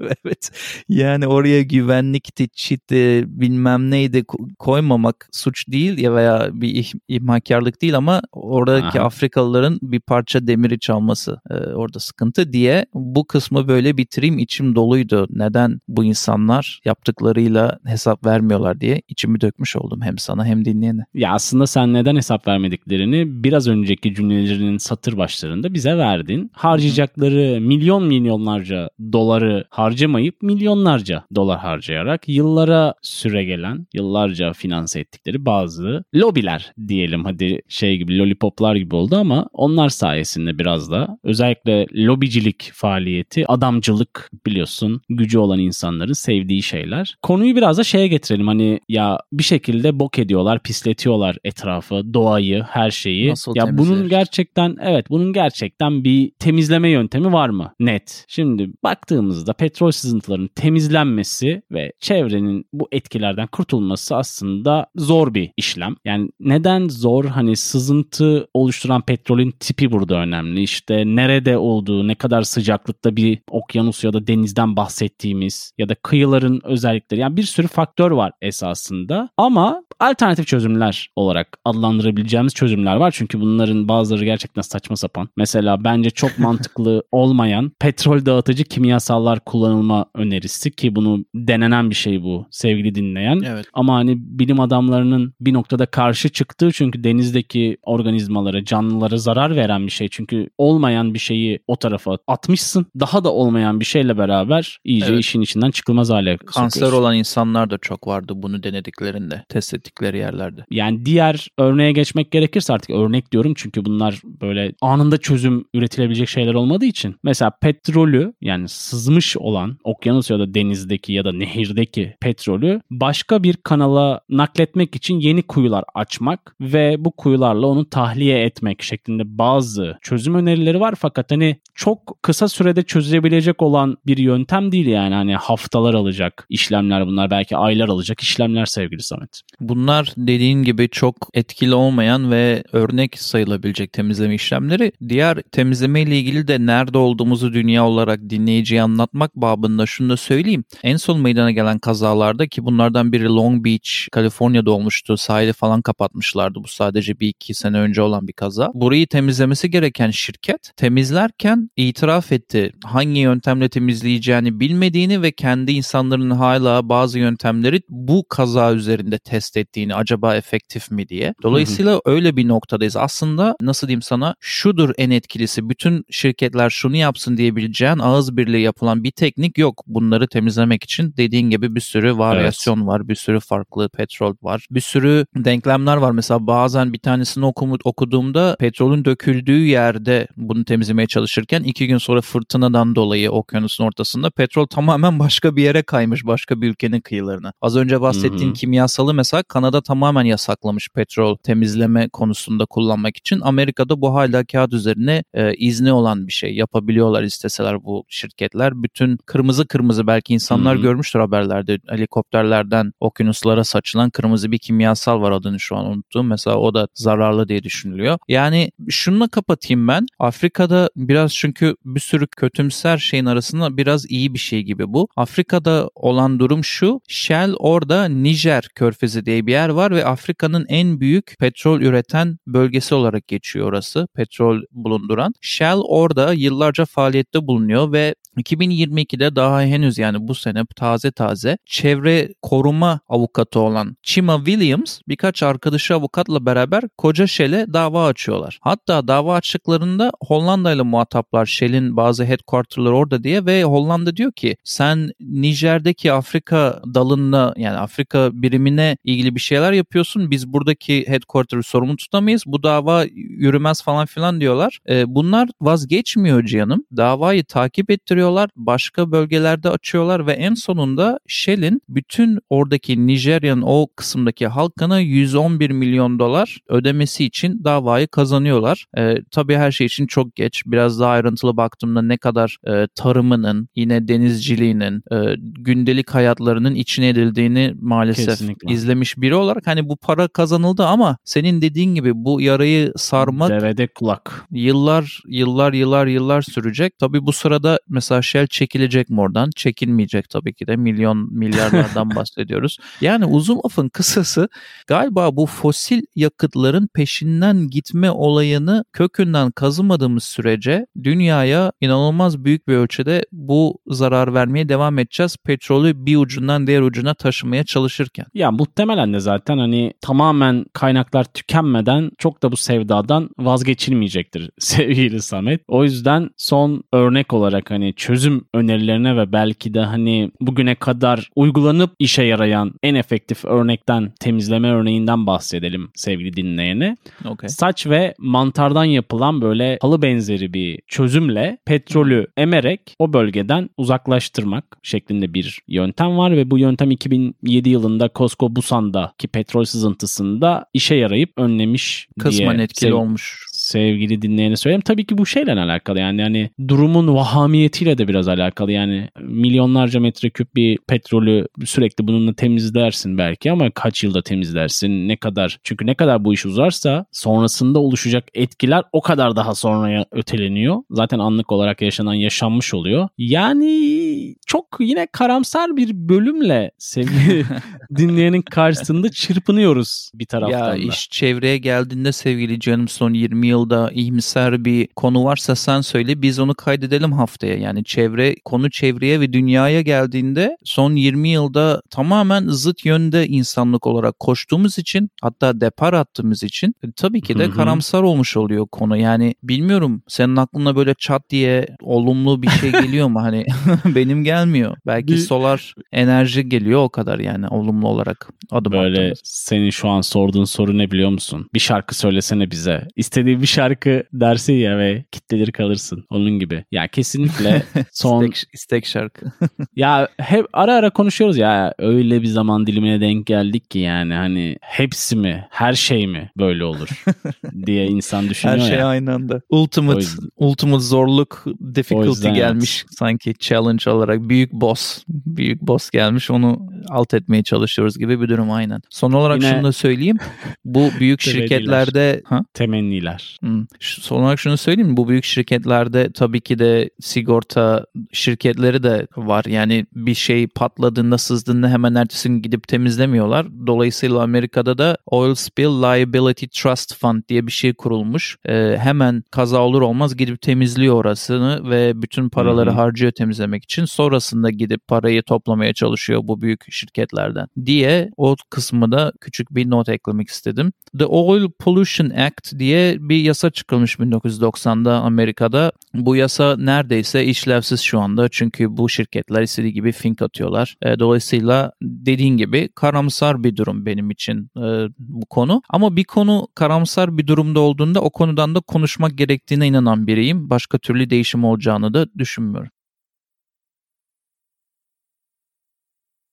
evet. 0.00 0.50
Yani 0.88 1.26
oraya 1.26 1.62
güvenlikti, 1.62 2.48
çitti, 2.48 3.24
bilmem 3.26 3.90
neydi 3.90 4.24
koymamak 4.58 5.28
suç 5.32 5.47
değil 5.68 5.98
ya 5.98 6.14
veya 6.14 6.48
bir 6.52 6.92
ihmalkarlık 7.08 7.82
değil 7.82 7.96
ama 7.96 8.22
oradaki 8.32 9.00
Aha. 9.00 9.06
Afrikalıların 9.06 9.78
bir 9.82 10.00
parça 10.00 10.46
demiri 10.46 10.78
çalması 10.78 11.40
e, 11.50 11.54
orada 11.54 11.98
sıkıntı 11.98 12.52
diye 12.52 12.86
bu 12.94 13.26
kısmı 13.26 13.68
böyle 13.68 13.96
bitireyim 13.96 14.38
içim 14.38 14.74
doluydu. 14.74 15.26
Neden 15.30 15.80
bu 15.88 16.04
insanlar 16.04 16.80
yaptıklarıyla 16.84 17.78
hesap 17.84 18.26
vermiyorlar 18.26 18.80
diye 18.80 19.02
içimi 19.08 19.40
dökmüş 19.40 19.76
oldum 19.76 20.00
hem 20.02 20.18
sana 20.18 20.44
hem 20.44 20.64
dinleyene. 20.64 21.04
Ya 21.14 21.32
aslında 21.32 21.66
sen 21.66 21.92
neden 21.92 22.16
hesap 22.16 22.48
vermediklerini 22.48 23.44
biraz 23.44 23.68
önceki 23.68 24.14
cümlelerinin 24.14 24.78
satır 24.78 25.16
başlarında 25.16 25.74
bize 25.74 25.98
verdin. 25.98 26.50
Harcayacakları 26.54 27.60
milyon 27.60 28.04
milyonlarca 28.04 28.90
doları 29.12 29.64
harcamayıp 29.70 30.42
milyonlarca 30.42 31.24
dolar 31.34 31.58
harcayarak 31.58 32.28
yıllara 32.28 32.94
süre 33.02 33.44
gelen, 33.44 33.86
yıllarca 33.94 34.52
finanse 34.52 35.00
ettikleri 35.00 35.37
bazı 35.46 36.04
lobiler 36.14 36.72
diyelim 36.88 37.24
hadi 37.24 37.62
şey 37.68 37.96
gibi 37.96 38.18
lollipoplar 38.18 38.76
gibi 38.76 38.94
oldu 38.94 39.16
ama 39.16 39.48
onlar 39.52 39.88
sayesinde 39.88 40.58
biraz 40.58 40.90
da 40.90 41.18
özellikle 41.24 41.86
lobicilik 41.94 42.70
faaliyeti, 42.74 43.46
adamcılık 43.46 44.30
biliyorsun 44.46 45.00
gücü 45.08 45.38
olan 45.38 45.58
insanların 45.58 46.12
sevdiği 46.12 46.62
şeyler. 46.62 47.16
Konuyu 47.22 47.56
biraz 47.56 47.78
da 47.78 47.84
şeye 47.84 48.08
getirelim 48.08 48.46
hani 48.46 48.80
ya 48.88 49.18
bir 49.32 49.42
şekilde 49.42 50.00
bok 50.00 50.18
ediyorlar, 50.18 50.62
pisletiyorlar 50.62 51.36
etrafı, 51.44 52.14
doğayı, 52.14 52.62
her 52.62 52.90
şeyi. 52.90 53.30
Nasıl 53.30 53.56
ya 53.56 53.64
temizler? 53.64 53.86
bunun 53.86 54.08
gerçekten 54.08 54.76
evet 54.80 55.10
bunun 55.10 55.32
gerçekten 55.32 56.04
bir 56.04 56.30
temizleme 56.38 56.90
yöntemi 56.90 57.32
var 57.32 57.48
mı? 57.48 57.72
Net. 57.80 58.24
Şimdi 58.28 58.70
baktığımızda 58.82 59.52
petrol 59.52 59.90
sızıntılarının 59.90 60.50
temizlenmesi 60.54 61.62
ve 61.72 61.92
çevrenin 62.00 62.64
bu 62.72 62.88
etkilerden 62.92 63.46
kurtulması 63.46 64.16
aslında 64.16 64.86
zor 64.96 65.17
bir 65.34 65.50
işlem. 65.56 65.96
Yani 66.04 66.30
neden 66.40 66.88
zor? 66.88 67.24
Hani 67.24 67.56
sızıntı 67.56 68.48
oluşturan 68.54 69.02
petrolün 69.02 69.50
tipi 69.60 69.92
burada 69.92 70.16
önemli. 70.16 70.62
İşte 70.62 71.02
nerede 71.06 71.56
olduğu, 71.58 72.08
ne 72.08 72.14
kadar 72.14 72.42
sıcaklıkta 72.42 73.16
bir 73.16 73.38
okyanus 73.50 74.04
ya 74.04 74.12
da 74.12 74.26
denizden 74.26 74.76
bahsettiğimiz 74.76 75.72
ya 75.78 75.88
da 75.88 75.94
kıyıların 75.94 76.60
özellikleri. 76.64 77.20
Yani 77.20 77.36
bir 77.36 77.42
sürü 77.42 77.66
faktör 77.68 78.10
var 78.10 78.32
esasında. 78.42 79.28
Ama 79.36 79.82
alternatif 80.00 80.46
çözümler 80.46 81.10
olarak 81.16 81.58
adlandırabileceğimiz 81.64 82.54
çözümler 82.54 82.96
var. 82.96 83.10
Çünkü 83.16 83.40
bunların 83.40 83.88
bazıları 83.88 84.24
gerçekten 84.24 84.62
saçma 84.62 84.96
sapan. 84.96 85.28
Mesela 85.36 85.84
bence 85.84 86.10
çok 86.10 86.38
mantıklı 86.38 87.02
olmayan 87.12 87.72
petrol 87.80 88.26
dağıtıcı 88.26 88.64
kimyasallar 88.64 89.40
kullanılma 89.40 90.06
önerisi 90.14 90.70
ki 90.70 90.96
bunu 90.96 91.24
denenen 91.34 91.90
bir 91.90 91.94
şey 91.94 92.22
bu 92.22 92.46
sevgili 92.50 92.94
dinleyen. 92.94 93.40
Evet. 93.46 93.66
Ama 93.72 93.94
hani 93.94 94.14
bilim 94.18 94.60
adamlarının 94.60 95.34
bir 95.40 95.52
noktada 95.52 95.86
karşı 95.86 96.28
çıktığı 96.28 96.72
çünkü 96.72 97.04
denizdeki 97.04 97.78
organizmalara, 97.82 98.64
canlılara 98.64 99.16
zarar 99.16 99.56
veren 99.56 99.86
bir 99.86 99.92
şey. 99.92 100.08
Çünkü 100.08 100.48
olmayan 100.58 101.14
bir 101.14 101.18
şeyi 101.18 101.60
o 101.66 101.76
tarafa 101.76 102.18
atmışsın. 102.26 102.86
Daha 103.00 103.24
da 103.24 103.32
olmayan 103.32 103.80
bir 103.80 103.84
şeyle 103.84 104.18
beraber 104.18 104.78
iyice 104.84 105.06
evet. 105.06 105.20
işin 105.20 105.40
içinden 105.40 105.70
çıkılmaz 105.70 106.10
hale 106.10 106.36
Kanser 106.36 106.80
sokuyorsun. 106.80 106.98
olan 107.00 107.16
insanlar 107.16 107.70
da 107.70 107.78
çok 107.78 108.06
vardı 108.06 108.32
bunu 108.36 108.62
denediklerinde, 108.62 109.44
test 109.48 109.74
ettikleri 109.88 110.18
yerlerde. 110.18 110.64
Yani 110.70 111.06
diğer 111.06 111.48
örneğe 111.58 111.92
geçmek 111.92 112.30
gerekirse 112.30 112.72
artık 112.72 112.90
örnek 112.90 113.32
diyorum 113.32 113.52
çünkü 113.56 113.84
bunlar 113.84 114.20
böyle 114.24 114.72
anında 114.80 115.18
çözüm 115.18 115.64
üretilebilecek 115.74 116.28
şeyler 116.28 116.54
olmadığı 116.54 116.84
için. 116.84 117.16
Mesela 117.22 117.50
petrolü 117.50 118.32
yani 118.40 118.68
sızmış 118.68 119.36
olan 119.36 119.78
okyanus 119.84 120.30
ya 120.30 120.38
da 120.38 120.54
denizdeki 120.54 121.12
ya 121.12 121.24
da 121.24 121.32
nehirdeki 121.32 122.14
petrolü 122.20 122.80
başka 122.90 123.42
bir 123.42 123.56
kanala 123.56 124.20
nakletmek 124.28 124.96
için 124.96 125.20
yeni 125.20 125.42
kuyular 125.42 125.84
açmak 125.94 126.56
ve 126.60 126.96
bu 126.98 127.10
kuyularla 127.10 127.66
onu 127.66 127.90
tahliye 127.90 128.44
etmek 128.44 128.82
şeklinde 128.82 129.22
bazı 129.38 129.98
çözüm 130.02 130.34
önerileri 130.34 130.80
var 130.80 130.94
fakat 130.98 131.30
hani 131.30 131.56
çok 131.74 132.22
kısa 132.22 132.48
sürede 132.48 132.82
çözülebilecek 132.82 133.62
olan 133.62 133.96
bir 134.06 134.18
yöntem 134.18 134.72
değil 134.72 134.86
yani 134.86 135.14
hani 135.14 135.36
haftalar 135.36 135.94
alacak 135.94 136.46
işlemler 136.48 137.06
bunlar 137.06 137.30
belki 137.30 137.56
aylar 137.56 137.88
alacak 137.88 138.20
işlemler 138.20 138.66
sevgili 138.66 139.02
Samet. 139.02 139.42
Bunlar 139.78 140.14
dediğin 140.16 140.62
gibi 140.62 140.88
çok 140.88 141.16
etkili 141.34 141.74
olmayan 141.74 142.30
ve 142.30 142.64
örnek 142.72 143.18
sayılabilecek 143.18 143.92
temizleme 143.92 144.34
işlemleri. 144.34 144.92
Diğer 145.08 145.42
temizleme 145.52 146.02
ile 146.02 146.18
ilgili 146.18 146.48
de 146.48 146.66
nerede 146.66 146.98
olduğumuzu 146.98 147.52
dünya 147.52 147.86
olarak 147.86 148.30
dinleyiciye 148.30 148.82
anlatmak 148.82 149.36
babında 149.36 149.86
şunu 149.86 150.10
da 150.10 150.16
söyleyeyim. 150.16 150.64
En 150.82 150.96
son 150.96 151.20
meydana 151.20 151.50
gelen 151.50 151.78
kazalarda 151.78 152.46
ki 152.46 152.64
bunlardan 152.64 153.12
biri 153.12 153.24
Long 153.24 153.64
Beach, 153.64 153.88
Kaliforniya'da 154.12 154.70
olmuştu. 154.70 155.16
Sahili 155.16 155.52
falan 155.52 155.82
kapatmışlardı. 155.82 156.62
Bu 156.64 156.68
sadece 156.68 157.20
bir 157.20 157.28
iki 157.28 157.54
sene 157.54 157.78
önce 157.78 158.02
olan 158.02 158.28
bir 158.28 158.32
kaza. 158.32 158.70
Burayı 158.74 159.06
temizlemesi 159.06 159.70
gereken 159.70 160.10
şirket 160.10 160.72
temizlerken 160.76 161.70
itiraf 161.76 162.32
etti. 162.32 162.72
Hangi 162.84 163.20
yöntemle 163.20 163.68
temizleyeceğini 163.68 164.60
bilmediğini 164.60 165.22
ve 165.22 165.32
kendi 165.32 165.72
insanların 165.72 166.30
hala 166.30 166.88
bazı 166.88 167.18
yöntemleri 167.18 167.80
bu 167.88 168.24
kaza 168.28 168.72
üzerinde 168.72 169.18
test 169.18 169.56
ettiğini 169.56 169.67
acaba 169.94 170.36
efektif 170.36 170.90
mi 170.90 171.08
diye. 171.08 171.34
Dolayısıyla 171.42 171.92
hı 171.92 171.96
hı. 171.96 172.00
öyle 172.04 172.36
bir 172.36 172.48
noktadayız. 172.48 172.96
Aslında 172.96 173.56
nasıl 173.60 173.88
diyeyim 173.88 174.02
sana 174.02 174.34
şudur 174.40 174.90
en 174.98 175.10
etkilisi. 175.10 175.68
Bütün 175.68 176.04
şirketler 176.10 176.70
şunu 176.70 176.96
yapsın 176.96 177.36
diyebileceğin 177.36 177.98
ağız 177.98 178.36
birliği 178.36 178.62
yapılan 178.62 179.04
bir 179.04 179.10
teknik 179.10 179.58
yok. 179.58 179.82
Bunları 179.86 180.28
temizlemek 180.28 180.84
için 180.84 181.14
dediğin 181.16 181.50
gibi 181.50 181.74
bir 181.74 181.80
sürü 181.80 182.18
varyasyon 182.18 182.76
evet. 182.78 182.86
var. 182.86 183.08
Bir 183.08 183.14
sürü 183.14 183.40
farklı 183.40 183.88
petrol 183.88 184.34
var. 184.42 184.66
Bir 184.70 184.80
sürü 184.80 185.26
denklemler 185.36 185.96
var. 185.96 186.10
Mesela 186.10 186.46
bazen 186.46 186.92
bir 186.92 186.98
tanesini 186.98 187.44
okumut, 187.44 187.80
okuduğumda 187.84 188.56
petrolün 188.60 189.04
döküldüğü 189.04 189.66
yerde 189.66 190.28
bunu 190.36 190.64
temizlemeye 190.64 191.06
çalışırken 191.06 191.62
iki 191.62 191.86
gün 191.86 191.98
sonra 191.98 192.20
fırtınadan 192.20 192.94
dolayı 192.94 193.30
okyanusun 193.30 193.84
ortasında 193.84 194.30
petrol 194.30 194.66
tamamen 194.66 195.18
başka 195.18 195.56
bir 195.56 195.62
yere 195.62 195.82
kaymış. 195.82 196.26
Başka 196.26 196.60
bir 196.60 196.70
ülkenin 196.70 197.00
kıyılarına. 197.00 197.52
Az 197.60 197.76
önce 197.76 198.00
bahsettiğin 198.00 198.46
Hı-hı. 198.46 198.52
kimyasalı 198.52 199.14
mesela 199.14 199.42
Kanada 199.58 199.80
tamamen 199.80 200.24
yasaklamış 200.24 200.88
petrol 200.88 201.36
temizleme 201.36 202.08
konusunda 202.08 202.66
kullanmak 202.66 203.16
için. 203.16 203.40
Amerika'da 203.40 204.00
bu 204.00 204.14
hala 204.14 204.44
kağıt 204.44 204.72
üzerine 204.72 205.24
e, 205.34 205.54
izni 205.54 205.92
olan 205.92 206.26
bir 206.26 206.32
şey. 206.32 206.54
Yapabiliyorlar 206.54 207.22
isteseler 207.22 207.84
bu 207.84 208.04
şirketler. 208.08 208.82
Bütün 208.82 209.16
kırmızı 209.26 209.66
kırmızı 209.66 210.06
belki 210.06 210.34
insanlar 210.34 210.74
Hı-hı. 210.74 210.82
görmüştür 210.82 211.20
haberlerde. 211.20 211.78
Helikopterlerden 211.88 212.92
okyanuslara 213.00 213.64
saçılan 213.64 214.10
kırmızı 214.10 214.52
bir 214.52 214.58
kimyasal 214.58 215.20
var 215.20 215.32
adını 215.32 215.60
şu 215.60 215.76
an 215.76 215.86
unuttum. 215.86 216.26
Mesela 216.26 216.56
o 216.56 216.74
da 216.74 216.88
zararlı 216.94 217.48
diye 217.48 217.62
düşünülüyor. 217.62 218.18
Yani 218.28 218.70
şununla 218.88 219.28
kapatayım 219.28 219.88
ben. 219.88 220.06
Afrika'da 220.18 220.90
biraz 220.96 221.34
çünkü 221.34 221.76
bir 221.84 222.00
sürü 222.00 222.26
kötümser 222.26 222.98
şeyin 222.98 223.26
arasında 223.26 223.76
biraz 223.76 224.10
iyi 224.10 224.34
bir 224.34 224.38
şey 224.38 224.62
gibi 224.62 224.92
bu. 224.92 225.08
Afrika'da 225.16 225.90
olan 225.94 226.38
durum 226.38 226.64
şu. 226.64 227.00
Shell 227.08 227.54
orada 227.58 228.04
Nijer 228.08 228.68
körfezi 228.74 229.26
diye 229.26 229.46
bir 229.48 229.52
yer 229.52 229.68
var 229.68 229.90
ve 229.90 230.04
Afrika'nın 230.04 230.66
en 230.68 231.00
büyük 231.00 231.34
petrol 231.38 231.80
üreten 231.80 232.38
bölgesi 232.46 232.94
olarak 232.94 233.28
geçiyor 233.28 233.68
orası. 233.68 234.08
Petrol 234.14 234.62
bulunduran. 234.70 235.32
Shell 235.40 235.78
orada 235.78 236.32
yıllarca 236.32 236.84
faaliyette 236.84 237.46
bulunuyor 237.46 237.92
ve 237.92 238.14
2022'de 238.38 239.36
daha 239.36 239.62
henüz 239.62 239.98
yani 239.98 240.28
bu 240.28 240.34
sene 240.34 240.62
taze 240.76 241.10
taze 241.10 241.58
çevre 241.66 242.34
koruma 242.42 243.00
avukatı 243.08 243.60
olan 243.60 243.96
Chima 244.02 244.36
Williams 244.36 245.00
birkaç 245.08 245.42
arkadaşı 245.42 245.94
avukatla 245.94 246.46
beraber 246.46 246.84
koca 246.98 247.26
Shell'e 247.26 247.66
dava 247.72 248.06
açıyorlar. 248.06 248.58
Hatta 248.62 249.08
dava 249.08 249.34
açtıklarında 249.34 250.12
Hollanda 250.20 250.72
ile 250.72 250.82
muhataplar 250.82 251.46
Shell'in 251.46 251.96
bazı 251.96 252.24
headquarter'ları 252.24 252.96
orada 252.96 253.24
diye 253.24 253.46
ve 253.46 253.64
Hollanda 253.64 254.16
diyor 254.16 254.32
ki 254.32 254.56
sen 254.64 255.10
Nijer'deki 255.20 256.12
Afrika 256.12 256.82
dalında 256.94 257.54
yani 257.56 257.76
Afrika 257.76 258.30
birimine 258.32 258.96
ilgili 259.04 259.34
bir 259.34 259.40
şeyler 259.40 259.72
yapıyorsun. 259.72 260.30
Biz 260.30 260.52
buradaki 260.52 261.08
headquarter'ı 261.08 261.62
sorumlu 261.62 261.96
tutamayız. 261.96 262.42
Bu 262.46 262.62
dava 262.62 263.04
yürümez 263.14 263.82
falan 263.82 264.06
filan 264.06 264.40
diyorlar. 264.40 264.78
E, 264.88 265.14
bunlar 265.14 265.48
vazgeçmiyor 265.60 266.44
Cihan'ım. 266.44 266.84
Davayı 266.96 267.44
takip 267.44 267.90
ettiriyorlar. 268.28 268.50
Başka 268.56 269.12
bölgelerde 269.12 269.70
açıyorlar 269.70 270.26
ve 270.26 270.32
en 270.32 270.54
sonunda 270.54 271.18
Shell'in 271.26 271.80
bütün 271.88 272.38
oradaki 272.50 273.06
Nijerya'nın 273.06 273.62
o 273.66 273.86
kısımdaki 273.96 274.46
halkına 274.46 275.00
111 275.00 275.70
milyon 275.70 276.18
dolar 276.18 276.58
ödemesi 276.68 277.24
için 277.24 277.64
davayı 277.64 278.08
kazanıyorlar. 278.08 278.86
E, 278.98 279.14
tabii 279.30 279.56
her 279.56 279.72
şey 279.72 279.86
için 279.86 280.06
çok 280.06 280.36
geç. 280.36 280.62
Biraz 280.66 281.00
daha 281.00 281.10
ayrıntılı 281.10 281.56
baktığımda 281.56 282.02
ne 282.02 282.16
kadar 282.16 282.56
e, 282.66 282.86
tarımının, 282.94 283.68
yine 283.76 284.08
denizciliğinin, 284.08 285.02
e, 285.12 285.34
gündelik 285.38 286.10
hayatlarının 286.10 286.74
içine 286.74 287.08
edildiğini 287.08 287.74
maalesef 287.80 288.26
Kesinlikle. 288.26 288.72
izlemiş 288.72 289.16
biri 289.16 289.34
olarak 289.34 289.66
hani 289.66 289.88
bu 289.88 289.96
para 289.96 290.28
kazanıldı 290.28 290.84
ama 290.84 291.16
senin 291.24 291.62
dediğin 291.62 291.94
gibi 291.94 292.12
bu 292.14 292.40
yarayı 292.40 292.92
sarmak 292.96 293.50
devede 293.50 293.86
kulak. 293.86 294.46
Yıllar, 294.50 295.20
yıllar, 295.28 295.72
yıllar, 295.72 296.06
yıllar 296.06 296.42
sürecek. 296.42 296.98
Tabii 296.98 297.26
bu 297.26 297.32
sırada 297.32 297.78
mesela 297.88 298.17
Shell 298.22 298.46
çekilecek 298.46 299.10
mi 299.10 299.20
oradan? 299.20 299.50
Çekilmeyecek 299.56 300.28
tabii 300.30 300.54
ki 300.54 300.66
de. 300.66 300.76
Milyon, 300.76 301.16
milyarlardan 301.32 302.14
bahsediyoruz. 302.16 302.78
Yani 303.00 303.24
uzun 303.24 303.60
lafın 303.64 303.88
kısası 303.88 304.48
galiba 304.86 305.36
bu 305.36 305.46
fosil 305.46 306.02
yakıtların 306.16 306.88
peşinden 306.94 307.68
gitme 307.68 308.10
olayını 308.10 308.84
kökünden 308.92 309.50
kazımadığımız 309.50 310.24
sürece 310.24 310.86
dünyaya 311.04 311.72
inanılmaz 311.80 312.44
büyük 312.44 312.68
bir 312.68 312.74
ölçüde 312.74 313.24
bu 313.32 313.78
zarar 313.86 314.34
vermeye 314.34 314.68
devam 314.68 314.98
edeceğiz. 314.98 315.36
Petrolü 315.44 316.06
bir 316.06 316.16
ucundan 316.16 316.66
diğer 316.66 316.80
ucuna 316.80 317.14
taşımaya 317.14 317.64
çalışırken. 317.64 318.26
Ya 318.34 318.50
muhtemelen 318.50 319.14
de 319.14 319.20
zaten 319.20 319.58
hani 319.58 319.92
tamamen 320.00 320.64
kaynaklar 320.72 321.24
tükenmeden 321.24 322.10
çok 322.18 322.42
da 322.42 322.52
bu 322.52 322.56
sevdadan 322.56 323.30
vazgeçilmeyecektir 323.38 324.50
sevgili 324.58 325.22
Samet. 325.22 325.60
O 325.68 325.84
yüzden 325.84 326.30
son 326.36 326.82
örnek 326.92 327.32
olarak 327.32 327.70
hani 327.70 327.94
çözüm 328.08 328.44
önerilerine 328.54 329.16
ve 329.16 329.32
belki 329.32 329.74
de 329.74 329.80
hani 329.80 330.30
bugüne 330.40 330.74
kadar 330.74 331.30
uygulanıp 331.36 331.90
işe 331.98 332.22
yarayan 332.22 332.72
en 332.82 332.94
efektif 332.94 333.44
örnekten 333.44 334.12
temizleme 334.20 334.70
örneğinden 334.70 335.26
bahsedelim 335.26 335.90
sevgili 335.94 336.36
dinleyene. 336.36 336.96
Okay. 337.24 337.48
Saç 337.48 337.86
ve 337.86 338.14
mantardan 338.18 338.84
yapılan 338.84 339.42
böyle 339.42 339.78
halı 339.82 340.02
benzeri 340.02 340.54
bir 340.54 340.80
çözümle 340.86 341.58
petrolü 341.64 342.26
emerek 342.36 342.80
o 342.98 343.12
bölgeden 343.12 343.70
uzaklaştırmak 343.76 344.64
şeklinde 344.82 345.34
bir 345.34 345.60
yöntem 345.68 346.18
var 346.18 346.36
ve 346.36 346.50
bu 346.50 346.58
yöntem 346.58 346.90
2007 346.90 347.68
yılında 347.68 348.10
Costco 348.14 348.56
Busan'daki 348.56 349.28
petrol 349.28 349.64
sızıntısında 349.64 350.66
işe 350.74 350.94
yarayıp 350.94 351.30
önlemiş 351.36 352.08
Kısmen 352.18 352.54
diye 352.56 352.64
etkili 352.64 352.94
olmuş 352.94 353.47
sevgili 353.68 354.22
dinleyene 354.22 354.56
söyleyeyim. 354.56 354.82
Tabii 354.84 355.06
ki 355.06 355.18
bu 355.18 355.26
şeyle 355.26 355.52
alakalı 355.52 355.98
yani 355.98 356.20
yani 356.20 356.50
durumun 356.68 357.14
vahamiyetiyle 357.14 357.98
de 357.98 358.08
biraz 358.08 358.28
alakalı. 358.28 358.72
Yani 358.72 359.08
milyonlarca 359.20 360.00
metreküp 360.00 360.54
bir 360.56 360.78
petrolü 360.88 361.46
sürekli 361.64 362.08
bununla 362.08 362.32
temizlersin 362.32 363.18
belki 363.18 363.52
ama 363.52 363.70
kaç 363.70 364.04
yılda 364.04 364.22
temizlersin? 364.22 365.08
Ne 365.08 365.16
kadar? 365.16 365.58
Çünkü 365.62 365.86
ne 365.86 365.94
kadar 365.94 366.24
bu 366.24 366.34
iş 366.34 366.46
uzarsa 366.46 367.04
sonrasında 367.12 367.78
oluşacak 367.78 368.24
etkiler 368.34 368.84
o 368.92 369.00
kadar 369.00 369.36
daha 369.36 369.54
sonraya 369.54 370.06
öteleniyor. 370.12 370.76
Zaten 370.90 371.18
anlık 371.18 371.52
olarak 371.52 371.82
yaşanan 371.82 372.14
yaşanmış 372.14 372.74
oluyor. 372.74 373.08
Yani 373.18 374.34
çok 374.46 374.66
yine 374.80 375.06
karamsar 375.12 375.76
bir 375.76 375.90
bölümle 375.94 376.70
sevgili 376.78 377.44
dinleyenin 377.96 378.42
karşısında 378.42 379.10
çırpınıyoruz 379.10 380.10
bir 380.14 380.26
taraftan 380.26 380.58
ya, 380.58 380.72
da. 380.72 380.76
İş 380.76 381.10
çevreye 381.10 381.58
geldiğinde 381.58 382.12
sevgili 382.12 382.60
canım 382.60 382.88
son 382.88 383.12
20 383.12 383.46
yıl 383.46 383.57
yılda 383.58 383.90
ihmisar 383.94 384.64
bir 384.64 384.88
konu 384.96 385.24
varsa 385.24 385.56
sen 385.56 385.80
söyle 385.80 386.22
biz 386.22 386.38
onu 386.38 386.54
kaydedelim 386.54 387.12
haftaya. 387.12 387.54
Yani 387.54 387.84
çevre 387.84 388.36
konu 388.44 388.70
çevreye 388.70 389.20
ve 389.20 389.32
dünyaya 389.32 389.80
geldiğinde 389.80 390.56
son 390.64 390.94
20 390.94 391.28
yılda 391.28 391.82
tamamen 391.90 392.46
zıt 392.48 392.84
yönde 392.84 393.26
insanlık 393.26 393.86
olarak 393.86 394.18
koştuğumuz 394.18 394.78
için 394.78 395.10
hatta 395.22 395.60
depar 395.60 395.92
attığımız 395.92 396.42
için 396.42 396.74
e, 396.84 396.92
tabii 396.96 397.20
ki 397.20 397.38
de 397.38 397.44
Hı-hı. 397.44 397.54
karamsar 397.54 398.02
olmuş 398.02 398.36
oluyor 398.36 398.66
konu. 398.72 398.96
Yani 398.96 399.34
bilmiyorum 399.42 400.02
senin 400.08 400.36
aklına 400.36 400.76
böyle 400.76 400.94
çat 400.98 401.22
diye 401.30 401.66
olumlu 401.82 402.42
bir 402.42 402.48
şey 402.48 402.72
geliyor 402.82 403.08
mu? 403.08 403.22
Hani 403.22 403.46
benim 403.84 404.24
gelmiyor. 404.24 404.76
Belki 404.86 405.12
bir... 405.12 405.18
solar 405.18 405.74
enerji 405.92 406.48
geliyor 406.48 406.82
o 406.82 406.88
kadar 406.88 407.18
yani 407.18 407.48
olumlu 407.48 407.88
olarak 407.88 408.28
adım 408.50 408.72
Böyle 408.72 409.00
attığımız. 409.00 409.20
senin 409.24 409.70
şu 409.70 409.88
an 409.88 410.00
sorduğun 410.00 410.44
soru 410.44 410.78
ne 410.78 410.90
biliyor 410.90 411.10
musun? 411.10 411.46
Bir 411.54 411.58
şarkı 411.58 411.94
söylesene 411.98 412.50
bize. 412.50 412.88
İstediği 412.96 413.40
bir 413.40 413.46
şarkı 413.48 414.02
dersin 414.12 414.52
ya 414.52 414.78
ve 414.78 415.04
kitledir 415.12 415.52
kalırsın. 415.52 416.04
Onun 416.10 416.30
gibi. 416.30 416.64
Ya 416.72 416.88
kesinlikle 416.88 417.62
son... 417.92 418.24
istek, 418.24 418.54
istek 418.54 418.86
şarkı. 418.86 419.26
ya 419.76 420.08
hep 420.18 420.46
ara 420.52 420.74
ara 420.74 420.90
konuşuyoruz 420.90 421.36
ya 421.36 421.74
öyle 421.78 422.22
bir 422.22 422.26
zaman 422.26 422.66
dilimine 422.66 423.00
denk 423.00 423.26
geldik 423.26 423.70
ki 423.70 423.78
yani 423.78 424.14
hani 424.14 424.56
hepsi 424.60 425.16
mi 425.16 425.46
her 425.50 425.72
şey 425.72 426.06
mi 426.06 426.30
böyle 426.38 426.64
olur 426.64 426.88
diye 427.66 427.86
insan 427.86 428.28
düşünüyor 428.28 428.58
Her 428.58 428.66
şey 428.66 428.78
ya. 428.78 428.86
aynı 428.86 429.14
anda. 429.14 429.40
Ultimate, 429.50 430.06
ultimate 430.36 430.84
zorluk 430.84 431.44
difficulty 431.74 432.28
gelmiş 432.28 432.82
evet. 432.84 432.98
sanki 432.98 433.34
challenge 433.38 433.90
olarak. 433.90 434.20
Büyük 434.28 434.52
boss, 434.52 435.04
büyük 435.08 435.62
boss 435.62 435.90
gelmiş 435.90 436.30
onu 436.30 436.68
alt 436.88 437.14
etmeye 437.14 437.42
çalışıyoruz 437.42 437.98
gibi 437.98 438.20
bir 438.20 438.28
durum 438.28 438.50
aynen. 438.50 438.80
Son 438.90 439.12
olarak 439.12 439.42
Yine... 439.42 439.50
şunu 439.50 439.64
da 439.64 439.72
söyleyeyim. 439.72 440.16
Bu 440.64 440.90
büyük 441.00 441.20
şirketlerde... 441.20 442.22
Ha? 442.24 442.44
Temenniler. 442.54 443.37
Hmm. 443.40 443.66
Son 443.80 444.22
olarak 444.22 444.38
şunu 444.38 444.56
söyleyeyim 444.56 444.96
bu 444.96 445.08
büyük 445.08 445.24
şirketlerde 445.24 446.12
tabii 446.12 446.40
ki 446.40 446.58
de 446.58 446.90
sigorta 447.00 447.86
şirketleri 448.12 448.82
de 448.82 449.06
var. 449.16 449.44
Yani 449.44 449.86
bir 449.94 450.14
şey 450.14 450.46
patladığında 450.46 451.18
sızdığında 451.18 451.68
hemen 451.68 451.94
ertesi 451.94 452.28
gün 452.28 452.42
gidip 452.42 452.68
temizlemiyorlar. 452.68 453.46
Dolayısıyla 453.66 454.22
Amerika'da 454.22 454.78
da 454.78 454.96
Oil 455.06 455.34
Spill 455.34 455.64
Liability 455.64 456.46
Trust 456.46 456.94
Fund 456.94 457.22
diye 457.28 457.46
bir 457.46 457.52
şey 457.52 457.74
kurulmuş. 457.74 458.36
Ee, 458.46 458.76
hemen 458.78 459.22
kaza 459.30 459.60
olur 459.60 459.82
olmaz 459.82 460.16
gidip 460.16 460.42
temizliyor 460.42 460.94
orasını 460.94 461.70
ve 461.70 462.02
bütün 462.02 462.28
paraları 462.28 462.70
Hı-hı. 462.70 462.76
harcıyor 462.76 463.12
temizlemek 463.12 463.64
için. 463.64 463.84
Sonrasında 463.84 464.50
gidip 464.50 464.88
parayı 464.88 465.22
toplamaya 465.22 465.72
çalışıyor 465.72 466.20
bu 466.24 466.40
büyük 466.40 466.72
şirketlerden 466.72 467.46
diye 467.66 468.10
o 468.16 468.36
kısmı 468.50 468.92
da 468.92 469.12
küçük 469.20 469.54
bir 469.54 469.70
not 469.70 469.88
eklemek 469.88 470.28
istedim. 470.28 470.72
The 470.98 471.06
Oil 471.06 471.50
Pollution 471.58 472.10
Act 472.10 472.58
diye 472.58 472.96
bir 473.00 473.27
yasa 473.28 473.50
çıkılmış 473.50 473.94
1990'da 473.94 475.00
Amerika'da. 475.00 475.72
Bu 475.94 476.16
yasa 476.16 476.56
neredeyse 476.56 477.24
işlevsiz 477.24 477.80
şu 477.80 478.00
anda 478.00 478.28
çünkü 478.28 478.76
bu 478.76 478.88
şirketler 478.88 479.42
istediği 479.42 479.72
gibi 479.72 479.92
fink 479.92 480.22
atıyorlar. 480.22 480.76
E, 480.82 480.98
dolayısıyla 480.98 481.72
dediğin 481.82 482.36
gibi 482.36 482.68
karamsar 482.74 483.44
bir 483.44 483.56
durum 483.56 483.86
benim 483.86 484.10
için 484.10 484.50
e, 484.56 484.88
bu 484.98 485.26
konu. 485.26 485.62
Ama 485.68 485.96
bir 485.96 486.04
konu 486.04 486.48
karamsar 486.54 487.18
bir 487.18 487.26
durumda 487.26 487.60
olduğunda 487.60 488.00
o 488.00 488.10
konudan 488.10 488.54
da 488.54 488.60
konuşmak 488.60 489.18
gerektiğine 489.18 489.66
inanan 489.66 490.06
biriyim. 490.06 490.50
Başka 490.50 490.78
türlü 490.78 491.10
değişim 491.10 491.44
olacağını 491.44 491.94
da 491.94 492.06
düşünmüyorum. 492.18 492.70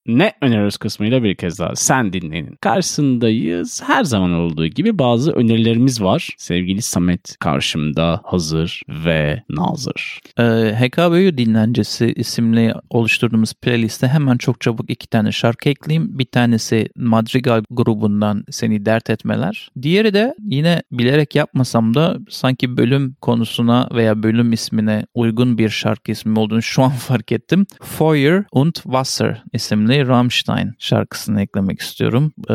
Ne 0.06 0.32
öneriyoruz 0.40 0.76
kısmıyla 0.76 1.22
bir 1.22 1.34
kez 1.34 1.58
daha 1.58 1.76
sen 1.76 2.12
dinlenin. 2.12 2.56
Karşısındayız. 2.60 3.82
Her 3.86 4.04
zaman 4.04 4.32
olduğu 4.32 4.66
gibi 4.66 4.98
bazı 4.98 5.32
önerilerimiz 5.32 6.02
var. 6.02 6.28
Sevgili 6.38 6.82
Samet 6.82 7.36
karşımda 7.40 8.20
hazır 8.24 8.82
ve 8.88 9.42
nazır. 9.50 10.20
Ee, 10.38 10.42
HKBU 10.80 11.38
Dinlencesi 11.38 12.12
isimli 12.16 12.74
oluşturduğumuz 12.90 13.54
playliste 13.54 14.08
hemen 14.08 14.36
çok 14.36 14.60
çabuk 14.60 14.90
iki 14.90 15.08
tane 15.08 15.32
şarkı 15.32 15.68
ekleyeyim. 15.68 16.18
Bir 16.18 16.24
tanesi 16.24 16.88
Madrigal 16.96 17.62
grubundan 17.70 18.44
Seni 18.50 18.86
Dert 18.86 19.10
Etmeler. 19.10 19.68
Diğeri 19.82 20.14
de 20.14 20.34
yine 20.48 20.82
bilerek 20.92 21.34
yapmasam 21.34 21.94
da 21.94 22.18
sanki 22.28 22.76
bölüm 22.76 23.16
konusuna 23.20 23.88
veya 23.94 24.22
bölüm 24.22 24.52
ismine 24.52 25.06
uygun 25.14 25.58
bir 25.58 25.68
şarkı 25.68 26.12
ismi 26.12 26.38
olduğunu 26.38 26.62
şu 26.62 26.82
an 26.82 26.90
fark 27.08 27.32
ettim. 27.32 27.66
Feuer 27.82 28.44
und 28.52 28.74
Wasser 28.74 29.42
isimli 29.52 29.95
isimli 29.96 30.08
Rammstein 30.08 30.74
şarkısını 30.78 31.42
eklemek 31.42 31.80
istiyorum. 31.80 32.32
Ee, 32.50 32.54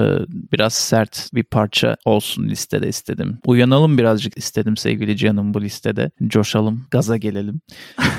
biraz 0.51 0.73
sert 0.73 1.29
bir 1.33 1.43
parça 1.43 1.97
olsun 2.05 2.49
listede 2.49 2.87
istedim. 2.87 3.37
Uyanalım 3.45 3.97
birazcık 3.97 4.37
istedim 4.37 4.77
sevgili 4.77 5.17
canım 5.17 5.53
bu 5.53 5.61
listede. 5.61 6.11
Coşalım, 6.27 6.85
gaza 6.91 7.17
gelelim. 7.17 7.61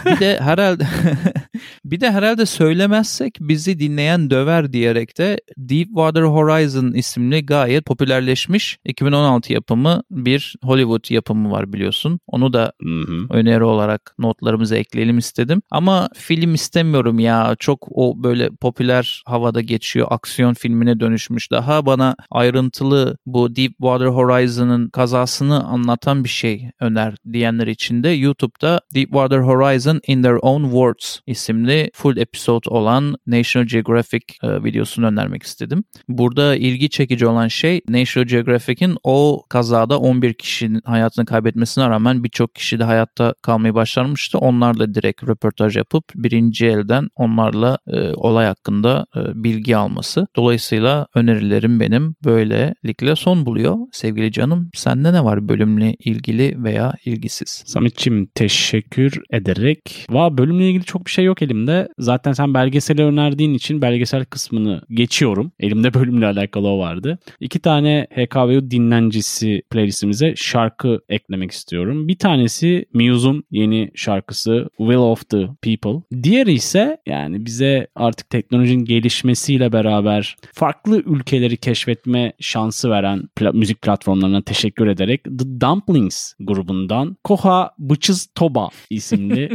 bir 0.07 0.21
de 0.21 0.39
herhalde 0.41 0.87
bir 1.85 2.01
de 2.01 2.11
herhalde 2.11 2.47
söylemezsek 2.47 3.39
bizi 3.41 3.79
dinleyen 3.79 4.31
döver 4.31 4.73
diyerek 4.73 5.19
de 5.19 5.41
Deepwater 5.57 6.23
Horizon 6.23 6.93
isimli 6.93 7.47
gayet 7.47 7.87
popülerleşmiş 7.87 8.79
2016 8.85 9.53
yapımı 9.53 10.03
bir 10.11 10.55
Hollywood 10.65 11.11
yapımı 11.11 11.51
var 11.51 11.73
biliyorsun. 11.73 12.21
Onu 12.27 12.53
da 12.53 12.73
Hı-hı. 12.83 13.27
öneri 13.31 13.65
olarak 13.65 14.15
notlarımıza 14.19 14.77
ekleyelim 14.77 15.19
istedim. 15.19 15.63
Ama 15.71 16.09
film 16.15 16.55
istemiyorum 16.55 17.19
ya. 17.19 17.57
Çok 17.59 17.89
o 17.91 18.23
böyle 18.23 18.51
popüler 18.51 19.23
havada 19.27 19.61
geçiyor. 19.61 20.07
Aksiyon 20.11 20.55
filmine 20.55 21.01
dönüşmüş. 21.01 21.51
Daha 21.51 21.87
bana 21.87 22.17
ayrıntılı 22.31 23.17
bu 23.27 23.57
Deepwater 23.57 24.07
Horizon'ın 24.07 24.89
kazasını 24.89 25.65
anlatan 25.65 26.25
bir 26.25 26.29
şey 26.29 26.71
öner 26.81 27.15
diyenler 27.33 27.67
için 27.67 28.03
de 28.03 28.09
YouTube'da 28.09 28.81
Deepwater 28.95 29.39
Horizon 29.39 30.01
in 30.07 30.23
Their 30.23 30.39
Own 30.43 30.65
Words 30.65 31.19
isimli 31.27 31.62
full 31.95 32.17
episode 32.17 32.69
olan 32.69 33.17
National 33.27 33.67
Geographic 33.67 34.25
e, 34.43 34.65
videosunu 34.65 35.07
önermek 35.07 35.43
istedim. 35.43 35.85
Burada 36.09 36.57
ilgi 36.57 36.91
çekici 36.91 37.27
olan 37.27 37.49
şey 37.49 37.81
National 37.89 38.27
Geographic'in 38.27 38.97
o 39.03 39.43
kazada 39.49 39.99
11 39.99 40.35
kişinin 40.35 40.81
hayatını 40.85 41.27
kaybetmesine 41.27 41.89
rağmen 41.89 42.25
birçok 42.25 42.55
kişi 42.55 42.79
de 42.79 42.85
hayatta 42.85 43.35
kalmayı 43.43 43.75
başarmıştı. 43.75 44.39
Onlarla 44.39 44.95
direkt 44.95 45.25
röportaj 45.29 45.77
yapıp 45.77 46.05
birinci 46.15 46.67
elden 46.67 47.09
onlarla 47.17 47.79
e, 47.87 48.15
olay 48.15 48.47
hakkında 48.47 49.07
e, 49.17 49.21
bilgi 49.45 49.77
alması. 49.77 50.27
Dolayısıyla 50.37 51.07
önerilerim 51.15 51.81
benim 51.81 52.15
böylelikle 52.25 53.17
son 53.17 53.47
buluyor. 53.47 53.77
Sevgili 53.93 54.33
canım 54.33 54.71
sende 54.75 55.13
ne 55.13 55.25
var 55.25 55.49
bölümle 55.49 55.95
ilgili 55.95 56.65
veya 56.65 56.95
ilgisiz? 57.05 57.63
Samet'ciğim 57.67 58.27
teşekkür 58.35 59.23
ederek. 59.33 60.07
Va 60.11 60.39
bölümle 60.39 60.69
ilgili 60.69 60.85
çok 60.85 61.07
bir 61.07 61.11
şey 61.11 61.25
yok 61.25 61.43
elimde. 61.43 61.52
Zaten 61.99 62.33
sen 62.33 62.55
belgeseli 62.55 63.03
önerdiğin 63.03 63.55
için 63.55 63.83
belgesel 63.83 64.25
kısmını 64.25 64.83
geçiyorum. 64.91 65.53
Elimde 65.61 65.95
bölümle 65.95 66.27
alakalı 66.27 66.69
o 66.69 66.79
vardı. 66.79 67.19
İki 67.41 67.59
tane 67.59 68.07
HKVU 68.15 68.71
dinlencisi 68.71 69.63
playlistimize 69.71 70.35
şarkı 70.37 71.01
eklemek 71.09 71.51
istiyorum. 71.51 72.09
Bir 72.09 72.19
tanesi 72.19 72.85
Muse'un 72.95 73.45
yeni 73.51 73.91
şarkısı 73.95 74.69
Will 74.77 74.99
of 74.99 75.29
the 75.29 75.47
People. 75.63 76.23
Diğeri 76.23 76.53
ise 76.53 76.97
yani 77.07 77.47
bize 77.47 77.87
artık 77.95 78.31
teknolojinin 78.31 78.85
gelişmesiyle 78.85 79.73
beraber 79.73 80.37
farklı 80.55 81.03
ülkeleri 81.07 81.57
keşfetme 81.57 82.33
şansı 82.41 82.91
veren 82.91 83.23
pla- 83.37 83.57
müzik 83.57 83.83
platformlarına 83.83 84.43
teşekkür 84.43 84.87
ederek 84.87 85.25
The 85.25 85.61
Dumplings 85.61 86.33
grubundan 86.41 87.17
Koha 87.25 87.71
Bıçız 87.79 88.29
Toba 88.35 88.69
isimli 88.91 89.51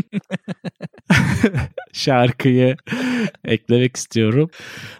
şarkıyı 1.98 2.78
eklemek 3.46 3.96
istiyorum. 3.96 4.50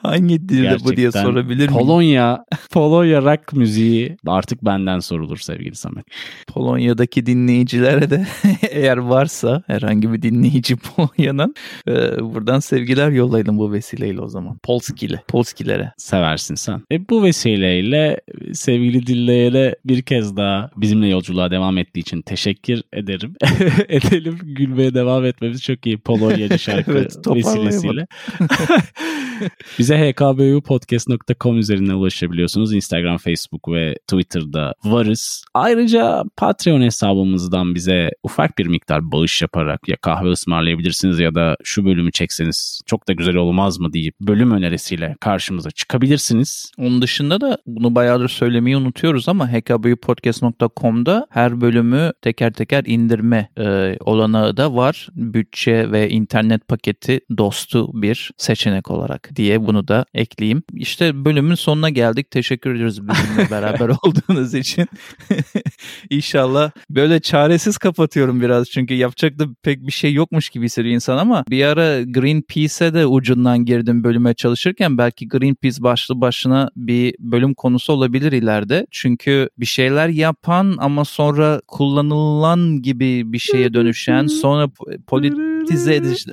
Hangi 0.04 0.50
dilde 0.50 0.62
Gerçekten 0.62 0.92
bu 0.92 0.98
diye 0.98 1.12
sorabilir 1.12 1.70
miyim? 1.70 1.80
Polonya, 1.80 2.46
Polonya 2.72 3.22
rock 3.22 3.54
müziği 3.54 4.18
artık 4.28 4.66
benden 4.66 5.00
sorulur 5.00 5.38
sevgili 5.38 5.76
Samet. 5.76 6.06
Polonya'daki 6.48 7.26
dinleyicilere 7.26 8.10
de 8.10 8.28
eğer 8.72 8.98
varsa 8.98 9.64
herhangi 9.68 10.14
bir 10.14 10.22
dinleyici 10.22 10.76
Polonya'nın 10.96 11.56
e, 11.88 11.94
buradan 12.20 12.60
sevgiler 12.60 13.10
yollayalım 13.10 13.58
bu 13.58 13.72
vesileyle 13.72 14.22
o 14.22 14.28
zaman. 14.28 14.58
Polskili, 14.64 15.20
Polskilere. 15.28 15.92
Seversin 15.98 16.56
sen. 16.56 16.82
E, 16.92 17.10
bu 17.10 17.24
vesileyle 17.24 18.22
sevgili 18.54 19.08
dinleyene 19.08 19.76
bir 19.86 20.02
kez 20.02 20.38
daha 20.38 20.70
bizimle 20.78 21.08
yolculuğa 21.08 21.52
devam 21.52 21.78
ettiği 21.78 22.00
için 22.00 22.22
teşekkür 22.22 22.82
ederim. 22.94 23.36
Edelim 23.90 24.40
gülmeye 24.44 24.94
devam 24.94 25.26
etmemiz 25.26 25.62
çok 25.64 25.86
iyi 25.86 25.98
Polonya'cı 25.98 26.60
şarkı 26.60 26.87
evet, 26.88 27.18
vesilesiyle. 27.28 28.08
Bize 29.80 30.12
hkbupodcast.com 30.12 31.58
üzerinden 31.58 31.94
ulaşabiliyorsunuz. 31.94 32.74
Instagram, 32.74 33.18
Facebook 33.18 33.70
ve 33.70 33.96
Twitter'da 34.08 34.74
varız. 34.84 35.44
Ayrıca 35.54 36.24
Patreon 36.38 36.82
hesabımızdan 36.82 37.76
bize 37.76 38.12
ufak 38.24 38.58
bir 38.58 38.66
miktar 38.66 39.12
bağış 39.12 39.42
yaparak 39.42 39.88
ya 39.88 39.96
kahve 40.02 40.30
ısmarlayabilirsiniz 40.30 41.20
ya 41.20 41.36
da 41.36 41.58
şu 41.64 41.86
bölümü 41.86 42.12
çekseniz 42.12 42.82
çok 42.86 43.08
da 43.08 43.14
güzel 43.14 43.36
olmaz 43.36 43.80
mı 43.80 43.94
deyip 43.94 44.16
bölüm 44.22 44.52
önerisiyle 44.52 45.16
karşımıza 45.20 45.72
çıkabilirsiniz. 45.72 46.72
Onun 46.78 47.02
dışında 47.02 47.42
da 47.42 47.58
bunu 47.66 47.96
bayağıdır 47.96 48.30
söylemeyi 48.30 48.78
unutuyoruz 48.78 49.30
ama 49.30 49.54
hkbupodcast.com'da 49.54 51.28
her 51.30 51.62
bölümü 51.62 52.14
teker 52.22 52.54
teker 52.54 52.84
indirme 52.88 53.50
e, 53.60 53.98
olanağı 54.00 54.58
da 54.58 54.76
var. 54.76 55.08
Bütçe 55.16 55.92
ve 55.92 56.10
internet 56.10 56.67
paketi 56.68 57.20
dostu 57.38 58.02
bir 58.02 58.32
seçenek 58.38 58.92
olarak 58.92 59.30
diye 59.36 59.68
bunu 59.68 59.88
da 59.88 60.06
ekleyeyim. 60.14 60.64
İşte 60.74 61.26
bölümün 61.26 61.56
sonuna 61.56 61.90
geldik. 61.90 62.32
Teşekkür 62.32 62.76
ediyoruz 62.76 63.08
bizimle 63.08 63.50
beraber 63.52 63.90
olduğunuz 63.90 64.54
için. 64.54 64.88
İnşallah 66.10 66.72
böyle 66.90 67.20
çaresiz 67.20 67.78
kapatıyorum 67.78 68.42
biraz 68.42 68.70
çünkü 68.70 68.94
yapacak 68.94 69.40
da 69.40 69.46
pek 69.64 69.88
bir 69.88 69.92
şey 69.92 70.14
yokmuş 70.14 70.50
gibi 70.50 70.66
hissediyor 70.66 70.96
insan 70.96 71.18
ama 71.18 71.44
bir 71.50 71.66
ara 71.66 72.04
Greenpeace'e 72.04 72.94
de 72.94 73.06
ucundan 73.06 73.66
girdim 73.66 74.04
bölüme 74.04 74.34
çalışırken 74.34 74.98
belki 74.98 75.28
Greenpeace 75.28 75.84
başlı 75.84 76.22
başına 76.22 76.70
bir 76.76 77.16
bölüm 77.20 77.54
konusu 77.54 77.94
olabilir 77.94 78.32
ileride. 78.32 78.88
Çünkü 78.92 79.50
bir 79.58 79.66
şeyler 79.66 80.10
yapan 80.10 80.76
ama 80.80 81.06
sonra 81.06 81.62
kullanılan 81.68 82.82
gibi 82.82 83.34
bir 83.34 83.40
şeye 83.40 83.74
dönüşen 83.74 84.28
sonra 84.28 84.70
politize 85.68 85.96
ediş 85.96 86.26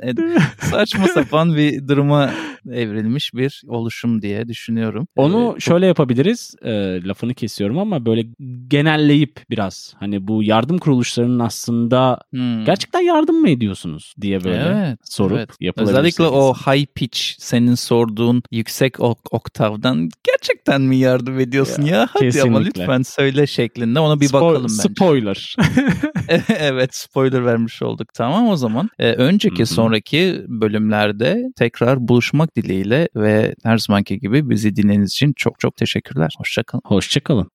saçma 0.59 1.09
sapan 1.15 1.57
bir 1.57 1.89
duruma 1.89 2.31
evrilmiş 2.71 3.35
bir 3.35 3.63
oluşum 3.69 4.23
diye 4.23 4.49
düşünüyorum. 4.49 5.07
Onu 5.17 5.55
ee, 5.57 5.61
şöyle 5.61 5.87
yapabiliriz. 5.87 6.55
E, 6.63 6.73
lafını 7.05 7.35
kesiyorum 7.35 7.79
ama 7.79 8.07
böyle 8.07 8.27
genelleyip 8.69 9.41
biraz 9.51 9.95
hani 9.99 10.29
bu 10.29 10.43
yardım 10.43 10.79
kuruluşlarının 10.79 11.39
aslında 11.39 12.21
hmm. 12.31 12.65
gerçekten 12.65 13.01
yardım 13.01 13.37
mı 13.41 13.51
ediyorsunuz 13.51 14.15
diye 14.21 14.45
böyle 14.45 14.57
evet, 14.57 14.99
sorup 15.05 15.39
evet. 15.39 15.51
yapılabilir. 15.61 15.99
Özellikle 15.99 16.25
o 16.25 16.55
high 16.55 16.87
pitch 16.95 17.21
senin 17.39 17.75
sorduğun 17.75 18.43
yüksek 18.51 19.01
ok- 19.01 19.33
oktavdan 19.33 20.09
gerçekten 20.25 20.83
mi 20.83 20.97
yardım 20.97 21.41
ediyorsun 21.41 21.83
ya? 21.83 21.97
ya 21.97 22.09
hadi 22.13 22.25
kesinlikle. 22.25 22.49
ama 22.49 22.59
lütfen 22.59 23.03
söyle 23.03 23.47
şeklinde 23.47 24.01
ona 24.01 24.21
bir 24.21 24.29
Spo- 24.29 24.33
bakalım 24.33 24.63
bence. 24.63 24.95
Spoiler. 24.95 25.57
evet 26.59 26.95
spoiler 26.95 27.45
vermiş 27.45 27.83
olduk. 27.83 28.15
Tamam 28.15 28.49
o 28.49 28.57
zaman. 28.57 28.89
Ee, 28.99 29.17
önceki 29.25 29.59
Hı-hı. 29.59 29.67
sonraki 29.67 30.45
bölümlerde 30.49 31.53
tekrar 31.57 32.09
buluşmak 32.09 32.57
dileğiyle 32.57 33.09
ve 33.17 33.55
her 33.63 33.79
zamanki 33.79 34.21
gibi 34.21 34.51
bizi 34.51 34.77
dinlediğiniz 34.77 35.11
için 35.11 35.33
çok 35.37 35.61
çok 35.61 35.77
teşekkürler. 35.77 36.35
Hoşçakalın. 36.39 36.83
Hoşçakalın. 36.87 37.51